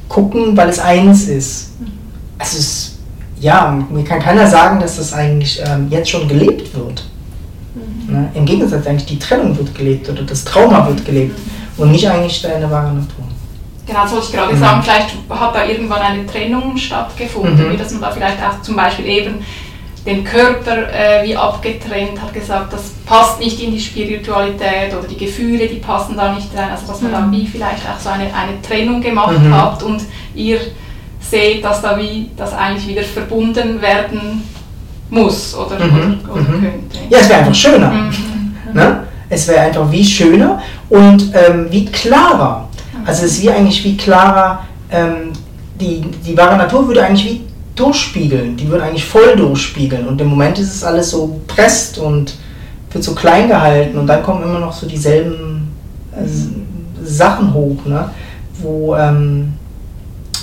[0.09, 1.73] gucken, weil es eins ist.
[2.39, 2.86] Also es,
[3.39, 7.05] ja, mir kann keiner sagen, dass das eigentlich ähm, jetzt schon gelebt wird.
[8.07, 8.29] Ne?
[8.33, 11.37] Im Gegensatz eigentlich die Trennung wird gelebt oder das Trauma wird gelebt
[11.77, 13.25] und nicht eigentlich deine wahre Natur.
[13.85, 14.59] Genau, das wollte ich gerade Mhm.
[14.59, 14.83] sagen.
[14.83, 17.73] Vielleicht hat da irgendwann eine Trennung stattgefunden, Mhm.
[17.73, 19.35] wie dass man da vielleicht auch zum Beispiel eben
[20.05, 25.17] den Körper äh, wie abgetrennt hat, gesagt, das passt nicht in die Spiritualität oder die
[25.17, 26.69] Gefühle, die passen da nicht rein.
[26.71, 27.31] Also dass man da Mhm.
[27.33, 29.53] wie vielleicht auch so eine, eine Trennung gemacht Mhm.
[29.53, 30.01] hat und
[30.33, 30.59] ihr
[31.29, 34.43] seht, dass da wie das eigentlich wieder verbunden werden
[35.09, 36.19] muss oder, Mhm.
[36.23, 36.61] oder, oder Mhm.
[36.61, 36.97] könnte.
[37.09, 37.91] Ja, es wäre einfach schöner.
[37.91, 38.13] Mhm.
[38.73, 39.03] Ne?
[39.29, 42.67] Es wäre einfach wie schöner und ähm, wie klarer.
[43.05, 44.59] Also es ist wie eigentlich wie klarer,
[44.91, 45.31] ähm,
[45.79, 47.41] die, die wahre Natur würde eigentlich wie
[47.75, 52.33] durchspiegeln, die würde eigentlich voll durchspiegeln und im Moment ist es alles so presst und
[52.91, 55.71] wird so klein gehalten und dann kommen immer noch so dieselben
[56.17, 56.47] äh, S-
[57.03, 58.09] Sachen hoch, ne?
[58.59, 59.53] wo ähm,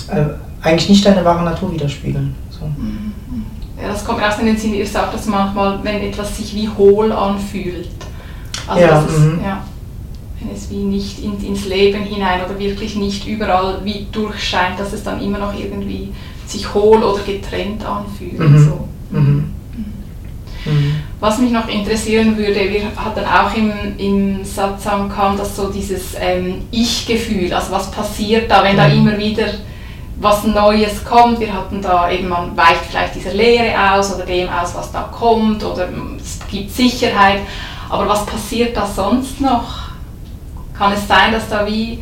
[0.07, 0.21] äh,
[0.65, 2.35] eigentlich nicht deine wahre Natur widerspiegeln.
[2.49, 2.65] So.
[3.81, 6.67] Ja, das kommt auch in den Sinn, ihr sagt das manchmal, wenn etwas sich wie
[6.69, 7.89] hohl anfühlt.
[8.67, 9.39] Also Ja, dass es, mhm.
[9.43, 9.63] ja,
[10.39, 14.93] wenn es wie nicht in, ins Leben hinein oder wirklich nicht überall wie durchscheint, dass
[14.93, 16.11] es dann immer noch irgendwie
[16.47, 18.39] sich hohl oder getrennt anfühlt.
[18.39, 18.57] Mhm.
[18.59, 18.87] So.
[19.11, 19.51] Mhm.
[20.65, 20.95] Mhm.
[21.19, 26.15] Was mich noch interessieren würde, wir hatten auch im, im Satsang kam das so dieses
[26.19, 28.93] ähm, Ich-Gefühl, also was passiert da, wenn da Mhm.
[29.07, 29.45] immer wieder
[30.19, 31.39] was Neues kommt.
[31.39, 35.01] Wir hatten da eben, man weicht vielleicht dieser Lehre aus oder dem aus, was da
[35.11, 37.41] kommt oder es gibt Sicherheit.
[37.89, 39.85] Aber was passiert da sonst noch?
[40.77, 41.99] Kann es sein, dass da wie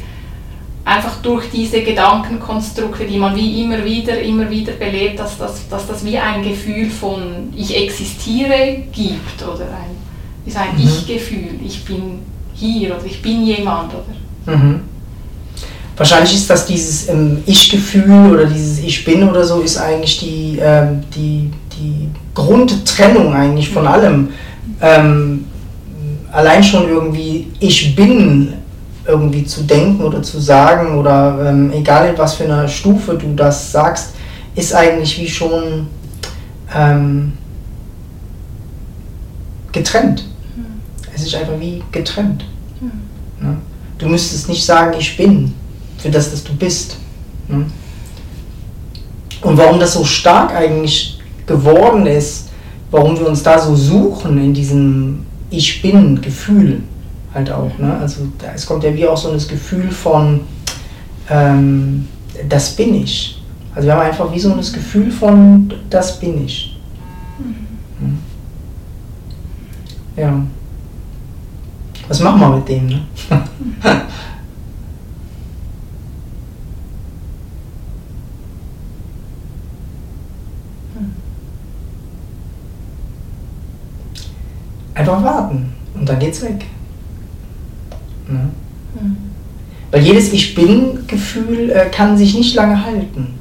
[0.85, 5.87] einfach durch diese Gedankenkonstrukte, die man wie immer wieder, immer wieder belebt, dass das, dass
[5.87, 9.95] das wie ein Gefühl von ich existiere gibt oder ein,
[10.45, 10.83] ist ein Mhm.
[10.83, 12.19] Ich-Gefühl, ich bin
[12.53, 14.81] hier oder ich bin jemand oder Mhm.
[15.95, 20.59] Wahrscheinlich ist das dieses ähm, Ich-Gefühl oder dieses Ich bin oder so, ist eigentlich die,
[20.59, 24.29] ähm, die, die Grundtrennung eigentlich von allem.
[24.81, 25.45] Ähm,
[26.31, 28.53] allein schon irgendwie Ich bin
[29.05, 33.35] irgendwie zu denken oder zu sagen oder ähm, egal in was für einer Stufe du
[33.35, 34.11] das sagst,
[34.55, 35.87] ist eigentlich wie schon
[36.73, 37.33] ähm,
[39.71, 40.25] getrennt.
[41.13, 42.45] Es ist einfach wie getrennt.
[43.39, 43.57] Ne?
[43.97, 45.53] Du müsstest nicht sagen, ich bin,
[46.03, 46.97] für das, dass du bist.
[47.47, 47.65] Ne?
[49.41, 52.49] Und warum das so stark eigentlich geworden ist,
[52.91, 56.81] warum wir uns da so suchen in diesem Ich bin-Gefühl
[57.33, 57.77] halt auch.
[57.77, 57.97] Ne?
[58.01, 60.41] Also da, es kommt ja wie auch so das Gefühl von,
[61.29, 62.09] ähm,
[62.49, 63.41] das bin ich.
[63.73, 66.77] Also wir haben einfach wie so das Gefühl von, das bin ich.
[67.99, 68.19] Mhm.
[70.17, 70.33] Ja.
[72.09, 72.87] Was machen wir mit dem?
[72.87, 73.01] Ne?
[84.93, 86.65] Einfach warten und dann geht's weg.
[88.27, 88.49] Ne?
[88.99, 89.17] Mhm.
[89.91, 93.35] Weil jedes Ich bin-Gefühl äh, kann sich nicht lange halten.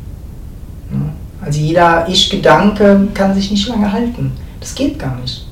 [0.90, 1.12] Ne?
[1.44, 4.32] Also jeder Ich-Gedanke kann sich nicht lange halten.
[4.61, 5.46] Das geht gar nicht.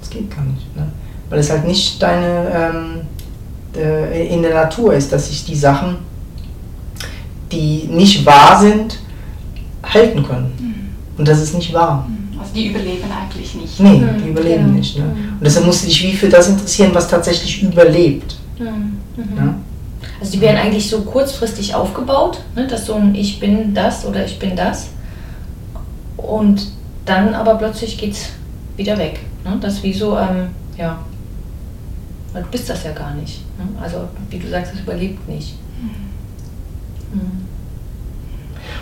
[0.00, 0.76] Das geht gar nicht.
[0.76, 0.86] Ne?
[1.28, 3.00] Weil es halt nicht deine ähm,
[3.76, 5.96] äh, in der Natur ist, dass sich die Sachen,
[7.50, 8.98] die nicht wahr sind,
[9.82, 10.52] halten können.
[11.16, 12.08] Und das ist nicht wahr.
[12.44, 13.80] Also die überleben eigentlich nicht.
[13.80, 14.78] Nee, Mhm, die überleben genau.
[14.78, 14.98] nicht.
[14.98, 15.04] Ne?
[15.04, 15.32] Mhm.
[15.32, 18.36] Und deshalb musst du dich wie für das interessieren, was tatsächlich überlebt.
[18.58, 18.98] Mhm.
[19.16, 19.34] Mhm.
[19.34, 19.54] Ne?
[20.20, 24.24] Also die werden eigentlich so kurzfristig aufgebaut, ne, dass so ein Ich bin das oder
[24.24, 24.88] ich bin das.
[26.16, 26.68] Und
[27.04, 28.28] dann aber plötzlich geht es
[28.76, 29.20] wieder weg.
[29.44, 29.56] Ne?
[29.60, 30.98] Das ist wie so, ähm, ja,
[32.32, 33.40] weil du bist das ja gar nicht.
[33.58, 33.64] Ne?
[33.80, 35.54] Also wie du sagst, es überlebt nicht.
[37.12, 37.20] Mhm.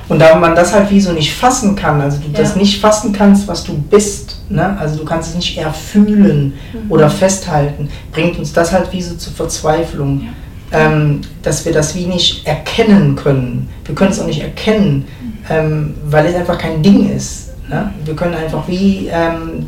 [0.09, 2.38] Und da man das halt wie so nicht fassen kann, also du Ja.
[2.40, 4.76] das nicht fassen kannst, was du bist, ne?
[4.78, 6.90] also du kannst es nicht erfühlen Mhm.
[6.90, 10.28] oder festhalten, bringt uns das halt wie so zur Verzweiflung,
[10.72, 13.68] ähm, dass wir das wie nicht erkennen können.
[13.84, 15.07] Wir können es auch nicht erkennen,
[15.48, 17.50] ähm, weil es einfach kein Ding ist.
[17.68, 17.92] Ne?
[18.05, 19.66] Wir können einfach wie, ähm,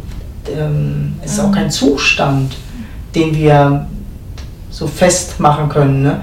[0.49, 2.57] ähm, es ist auch kein Zustand,
[3.14, 3.87] den wir
[4.70, 6.03] so festmachen können.
[6.03, 6.20] Ne?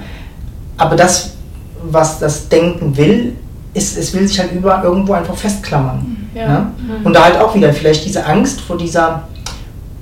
[0.76, 1.32] Aber das,
[1.82, 3.36] was das Denken will,
[3.74, 6.28] ist, es will sich halt über irgendwo einfach festklammern.
[6.34, 6.48] Ja.
[6.48, 6.66] Ne?
[7.04, 9.28] Und da halt auch wieder vielleicht diese Angst vor dieser,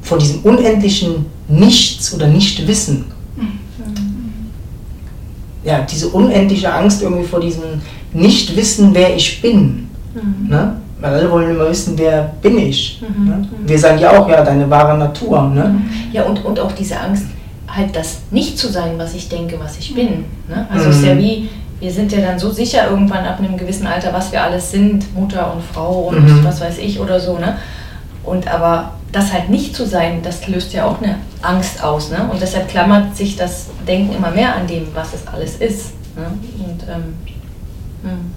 [0.03, 3.07] vor diesem unendlichen Nichts oder Nichtwissen.
[5.63, 7.83] Ja, diese unendliche Angst irgendwie vor diesem
[8.15, 9.89] Nichtwissen, wer ich bin.
[10.15, 10.49] Mhm.
[10.49, 10.77] Ne?
[11.01, 13.03] Weil alle wollen immer wissen, wer bin ich.
[13.03, 13.29] Mhm.
[13.29, 13.49] Ne?
[13.67, 15.49] Wir sagen ja auch, ja, deine wahre Natur.
[15.49, 15.83] Ne?
[16.13, 17.25] Ja, und, und auch diese Angst,
[17.69, 20.25] halt das nicht zu sein, was ich denke, was ich bin.
[20.49, 20.67] Ne?
[20.71, 21.19] Also es ist ja Mhm.
[21.19, 21.49] wie,
[21.81, 25.15] wir sind ja dann so sicher irgendwann ab einem gewissen Alter, was wir alles sind,
[25.15, 26.45] Mutter und Frau und Mhm.
[26.45, 27.39] was weiß ich oder so.
[27.39, 27.57] Ne?
[28.23, 32.11] Und aber das halt nicht zu sein, das löst ja auch eine Angst aus.
[32.11, 32.29] Ne?
[32.31, 35.93] Und deshalb klammert sich das Denken immer mehr an dem, was es alles ist.
[36.17, 36.27] Ne?
[36.59, 37.15] Und, ähm,
[38.03, 38.31] hm.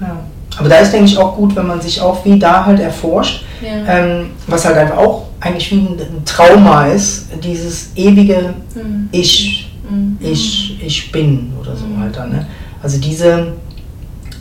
[0.00, 0.16] Ja.
[0.58, 3.44] Aber da ist, denke ich, auch gut, wenn man sich auch wie da halt erforscht,
[3.62, 3.94] Ja.
[3.98, 9.08] ähm, was halt einfach auch eigentlich wie ein, Trauma ist, dieses ewige Hm.
[9.12, 9.55] Ich,
[9.88, 10.16] Hm.
[10.20, 12.00] ich, ich bin oder so Mhm.
[12.00, 12.30] halt dann.
[12.30, 12.46] Ne?
[12.82, 13.52] Also diese,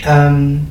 [0.06, 0.68] ähm,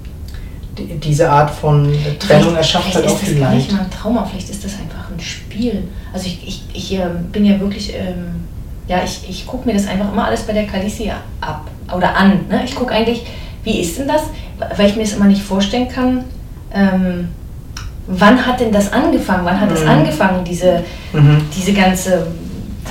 [0.78, 1.84] die, diese Art von
[2.18, 3.58] Trennung Vielleicht- erschafft halt vielleicht auch ist viel das gar Leid.
[3.58, 5.84] nicht mal ein Trauma, vielleicht ist das einfach ein Spiel.
[6.12, 8.44] Also ich, ich, ich ähm, bin ja wirklich, ähm,
[8.88, 12.40] ja, ich, ich gucke mir das einfach immer alles bei der Calicia ab oder an.
[12.48, 12.62] Ne?
[12.64, 13.22] Ich gucke eigentlich,
[13.62, 14.22] wie ist denn das?
[14.76, 16.24] Weil ich mir das immer nicht vorstellen kann,
[16.72, 17.28] ähm,
[18.06, 19.44] wann hat denn das angefangen?
[19.44, 19.88] Wann hat das Mhm.
[19.88, 21.40] angefangen, diese, Mhm.
[21.56, 22.26] diese ganze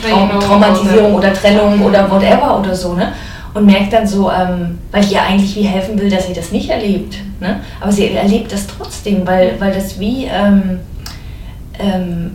[0.09, 3.13] Trau Trennung Traumatisierung oder, oder- Trennung oder whatever oder so, ne?
[3.53, 6.51] Und merkt dann so, ähm, weil ich ihr eigentlich wie helfen will, dass sie das
[6.51, 7.17] nicht erlebt.
[7.39, 7.59] Ne?
[7.79, 10.79] Aber sie erlebt das trotzdem, weil, weil das wie, ähm,
[11.77, 12.31] ähm,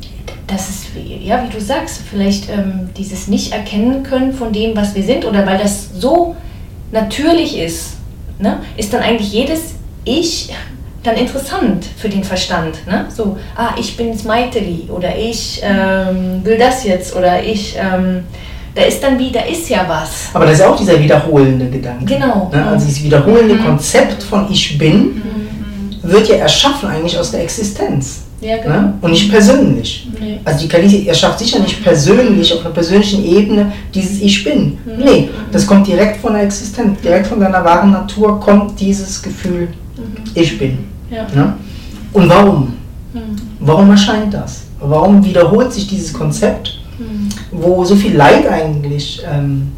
[0.46, 4.94] das ist, wie, ja, wie du sagst, vielleicht ähm, dieses Nicht-Erkennen können von dem, was
[4.94, 6.36] wir sind, oder weil das so
[6.92, 7.96] natürlich ist,
[8.38, 8.60] ne?
[8.76, 10.50] ist dann eigentlich jedes Ich
[11.02, 12.86] dann interessant für den Verstand.
[12.86, 13.06] Ne?
[13.14, 18.24] So, ah, ich bin jetzt Meiteli oder ich ähm, will das jetzt oder ich, ähm,
[18.74, 20.30] da ist dann wie, da ist ja was.
[20.34, 22.04] Aber das ist auch dieser wiederholende Gedanke.
[22.04, 22.50] Genau.
[22.52, 22.66] Ne?
[22.66, 23.64] Also dieses wiederholende Mhm.
[23.64, 25.22] Konzept von Ich bin
[26.02, 28.22] wird ja erschaffen eigentlich aus der Existenz.
[28.40, 28.74] Ja, genau.
[28.74, 28.94] Ne?
[29.00, 30.08] Und nicht persönlich.
[30.20, 30.38] Nee.
[30.44, 34.78] Also die KI erschafft sicher nicht persönlich, auf einer persönlichen Ebene, dieses Ich bin.
[34.84, 35.04] Mhm.
[35.04, 39.68] Nee, das kommt direkt von der Existenz, direkt von deiner wahren Natur kommt dieses Gefühl,
[40.34, 40.78] ich bin.
[41.10, 41.26] Ja.
[41.34, 41.54] Ne?
[42.12, 42.74] Und warum?
[43.12, 43.20] Mhm.
[43.60, 44.64] Warum erscheint das?
[44.80, 47.28] Warum wiederholt sich dieses Konzept, Mhm.
[47.52, 49.70] wo so viel Leid eigentlich ähm,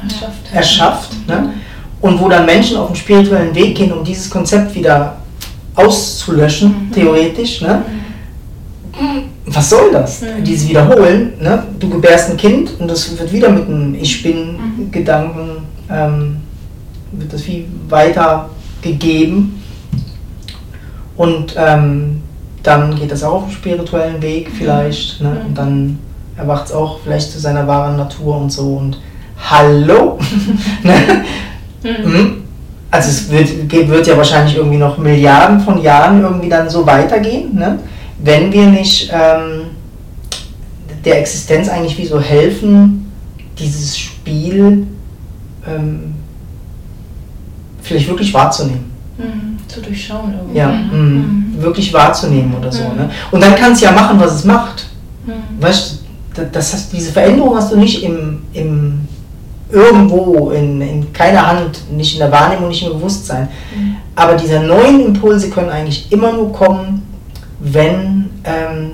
[0.00, 0.54] Erschafft.
[0.54, 1.50] erschafft ne?
[2.00, 5.16] und wo dann Menschen auf den spirituellen Weg gehen, um dieses Konzept wieder
[5.74, 7.60] auszulöschen, theoretisch.
[7.62, 7.82] Ne?
[9.46, 10.20] Was soll das?
[10.22, 10.44] Mhm.
[10.44, 11.32] Dieses Wiederholen.
[11.40, 11.64] Ne?
[11.78, 16.36] Du gebärst ein Kind und das wird wieder mit einem Ich bin-Gedanken, ähm,
[17.12, 19.59] wird das wie weitergegeben.
[21.20, 22.22] Und ähm,
[22.62, 25.20] dann geht das auch auf den spirituellen Weg vielleicht.
[25.20, 25.42] Ne?
[25.46, 25.98] Und dann
[26.34, 28.76] erwacht es auch vielleicht zu seiner wahren Natur und so.
[28.76, 28.98] Und
[29.38, 30.18] hallo!
[30.82, 30.94] ne?
[31.82, 32.44] Mhm.
[32.90, 37.54] Also es wird, wird ja wahrscheinlich irgendwie noch Milliarden von Jahren irgendwie dann so weitergehen,
[37.54, 37.78] ne?
[38.24, 39.66] wenn wir nicht ähm,
[41.04, 43.12] der Existenz eigentlich wie so helfen,
[43.58, 44.86] dieses Spiel
[45.68, 46.14] ähm,
[47.82, 48.89] vielleicht wirklich wahrzunehmen.
[49.20, 49.58] Mhm.
[49.68, 50.58] Zu durchschauen irgendwie.
[50.58, 51.54] Ja, mhm.
[51.58, 52.82] wirklich wahrzunehmen oder so.
[52.84, 53.10] Ne?
[53.30, 54.86] Und dann kann es ja machen, was es macht.
[55.26, 55.62] Mhm.
[55.62, 56.00] Weißt
[56.34, 59.08] du, das hast, diese Veränderung hast du nicht im, im
[59.70, 63.48] irgendwo, in, in keiner Hand, nicht in der Wahrnehmung, nicht im Bewusstsein.
[63.74, 63.96] Mhm.
[64.16, 67.06] Aber diese neuen Impulse können eigentlich immer nur kommen,
[67.60, 68.92] wenn ähm,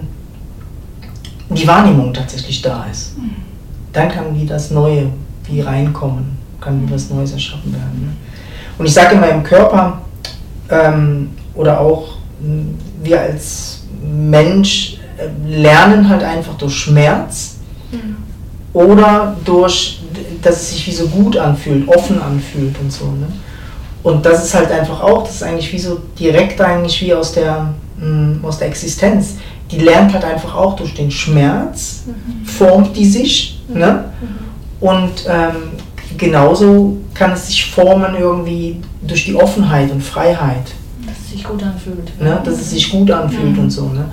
[1.51, 3.15] die Wahrnehmung tatsächlich da ist.
[3.93, 5.11] Dann kann wie das Neue
[5.45, 8.01] wie reinkommen, kann wie was Neues erschaffen werden.
[8.03, 8.13] Ne?
[8.79, 10.01] Und ich sage immer im Körper
[10.71, 12.17] ähm, oder auch
[13.03, 17.53] wir als Mensch äh, lernen halt einfach durch Schmerz
[17.93, 18.17] Mhm.
[18.73, 20.01] oder durch,
[20.43, 23.05] dass es sich wie so gut anfühlt, offen anfühlt und so.
[23.07, 23.29] Ne?
[24.03, 27.33] Und das ist halt einfach auch, das ist eigentlich wie so direkt eigentlich wie aus
[27.33, 29.37] der, mh, aus der Existenz.
[29.71, 32.03] Die lernt halt einfach auch durch den Schmerz,
[32.45, 33.61] formt die sich.
[33.69, 34.07] Ne?
[34.81, 35.55] Und ähm,
[36.19, 40.73] genauso kann es sich formen irgendwie durch die Offenheit und Freiheit
[41.07, 42.21] Dass es sich gut anfühlt.
[42.21, 42.41] ne?
[42.45, 43.89] dass es sich gut anfühlt und so.
[43.89, 44.07] Ne?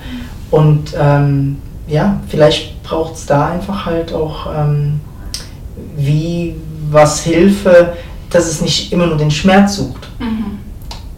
[0.52, 5.00] Und ähm, ja, vielleicht braucht es da einfach halt auch ähm,
[5.98, 6.56] wie
[6.92, 7.94] was Hilfe,
[8.30, 10.60] dass es nicht immer nur den Schmerz sucht Mhm.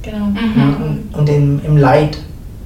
[0.01, 0.27] Genau.
[0.27, 0.39] ne?
[0.41, 0.75] Mhm.
[1.13, 2.17] und, und im, im Leid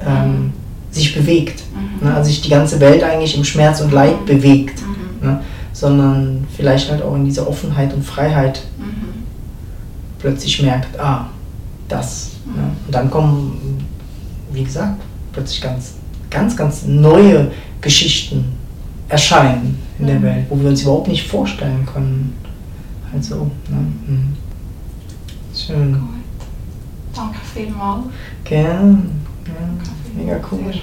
[0.05, 0.51] ähm,
[0.91, 1.63] sich bewegt.
[2.01, 2.07] Mhm.
[2.07, 2.13] Ne?
[2.15, 5.27] Also sich die ganze Welt eigentlich im Schmerz und Leid bewegt, Mhm.
[5.27, 5.41] ne?
[5.79, 9.23] Sondern vielleicht halt auch in dieser Offenheit und Freiheit Mhm.
[10.19, 11.27] plötzlich merkt, ah,
[11.87, 12.31] das.
[12.45, 12.63] Ne?
[12.85, 13.77] Und dann kommen,
[14.51, 15.01] wie gesagt,
[15.31, 15.93] plötzlich ganz,
[16.29, 17.51] ganz, ganz neue
[17.81, 18.45] Geschichten
[19.07, 20.23] erscheinen in der Mhm.
[20.23, 22.33] Welt, wo wir uns überhaupt nicht vorstellen können.
[23.13, 23.77] Also, ne?
[24.07, 24.33] Mhm.
[25.55, 25.93] Schön.
[25.93, 26.01] Gut.
[27.15, 28.03] Danke vielmals.
[28.43, 29.11] Gern.
[29.47, 30.73] Ja, mega cool.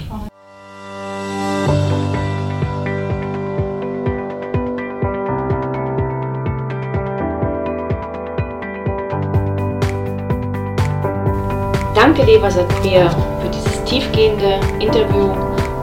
[12.07, 13.09] Danke dir, mir
[13.41, 15.29] für dieses tiefgehende Interview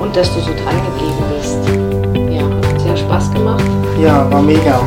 [0.01, 1.59] und dass du so dran geblieben bist.
[2.35, 3.63] Ja, hat sehr Spaß gemacht.
[4.03, 4.81] Ja, war mega.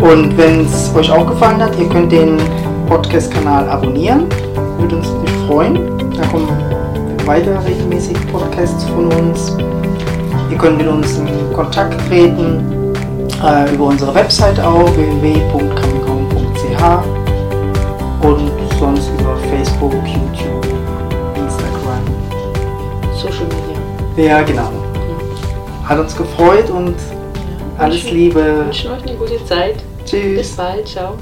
[0.00, 2.38] Und wenn es euch auch gefallen hat, ihr könnt den
[2.88, 4.26] Podcast-Kanal abonnieren.
[4.78, 5.78] Würde uns natürlich freuen.
[6.16, 6.48] Da kommen
[7.26, 9.54] weitere regelmäßig Podcasts von uns.
[10.50, 12.94] Ihr könnt mit uns in Kontakt treten
[13.44, 16.82] äh, über unsere Website auch www.kamikaum.ch
[18.26, 18.53] und
[24.16, 24.70] Ja, genau.
[25.84, 26.94] Hat uns gefreut und
[27.78, 28.64] alles Liebe.
[28.64, 29.76] Wünschen euch eine gute Zeit.
[30.04, 30.38] Tschüss.
[30.38, 30.86] Bis bald.
[30.86, 31.16] Ciao.